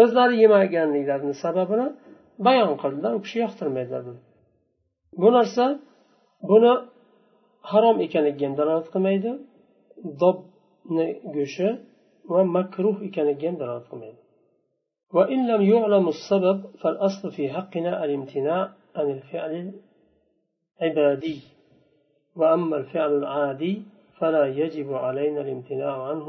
o'zlari 0.00 0.34
yemaganliklarini 0.44 1.34
sababini 1.44 1.86
bayon 2.46 2.72
qildilar 2.82 3.12
u 3.18 3.20
kishi 3.24 3.36
yoqtirmaydilar 3.44 4.02
buni 4.08 4.20
bu 5.22 5.28
narsa 5.36 5.64
buni 6.50 6.72
harom 7.70 7.96
ekaniga 8.06 8.44
ham 8.46 8.54
dalolat 8.60 8.86
qilmaydi 8.94 9.30
dobni 10.22 11.06
go'shti 11.36 11.68
va 12.32 12.40
makruh 12.56 12.96
ekaniga 13.08 13.46
ham 13.48 13.56
dalolat 13.62 13.86
qilmaydi 13.92 14.20
وإن 15.16 15.40
لم 15.52 15.62
يعلم 15.74 16.08
السبب 16.14 16.58
فالأصل 16.80 17.24
في 17.36 17.44
حقنا 17.54 18.04
الامتناع 18.04 18.60
عن 18.96 19.06
الفعل 19.16 19.52
العبادي 20.82 21.38
وأما 22.38 22.76
الفعل 22.76 23.12
العادي 23.22 23.74
فلا 24.18 24.44
يجب 24.60 24.88
علينا 25.04 25.40
الامتناع 25.40 25.94
عنه 26.08 26.28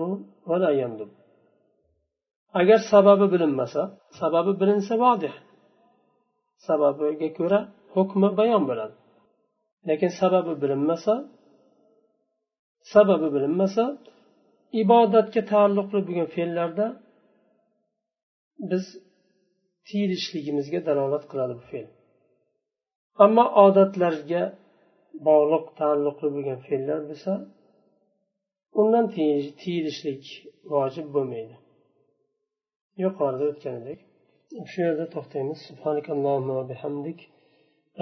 ولا 0.50 0.72
يندب 0.82 1.12
agar 2.62 2.80
sababi 2.92 3.26
bilinmasa 3.34 3.82
sababi 4.20 4.52
bilinsa 4.62 4.94
vodih 5.04 5.34
sababiga 6.68 7.30
ko'ra 7.40 7.60
hukmi 7.96 8.30
bayon 8.40 8.64
bo'ladi 8.70 8.96
lekin 9.90 10.12
sababi 10.22 10.54
bilinmasa 10.62 11.14
sababi 12.94 13.28
bilinmasa 13.36 13.84
ibodatga 14.82 15.42
taalluqli 15.52 16.00
bo'lgan 16.08 16.28
fe'llarda 16.36 16.86
biz 18.70 18.86
tiyilishligimizga 19.88 20.80
dalolat 20.88 21.24
qiladi 21.32 21.54
bu 21.60 21.64
fe'l 21.72 21.88
ammo 23.25 23.45
odatlarga 23.65 24.43
bog'liq 25.29 25.67
taalluqli 25.81 26.29
bo'lgan 26.35 26.59
fe'llar 26.69 27.01
bo'lsa 27.09 27.33
undan 28.81 29.07
tiyilishlik 29.63 30.25
vojib 30.73 31.07
bo'lmaydi. 31.15 31.57
Yuqorida 33.05 33.45
o'tganidek 33.53 34.01
shu 34.71 34.79
yerda 34.87 35.07
to'xtaymiz. 35.15 35.61
Bihamdik. 36.71 37.21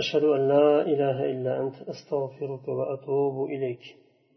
Ashhadu 0.01 0.29
an 0.37 0.43
la 0.53 0.69
ilaha 0.93 1.25
illa 1.35 1.53
ant 1.63 1.77
astag'firuka 1.93 2.71
va 2.79 2.85
atubu 2.95 3.43
ilayk. 3.57 3.85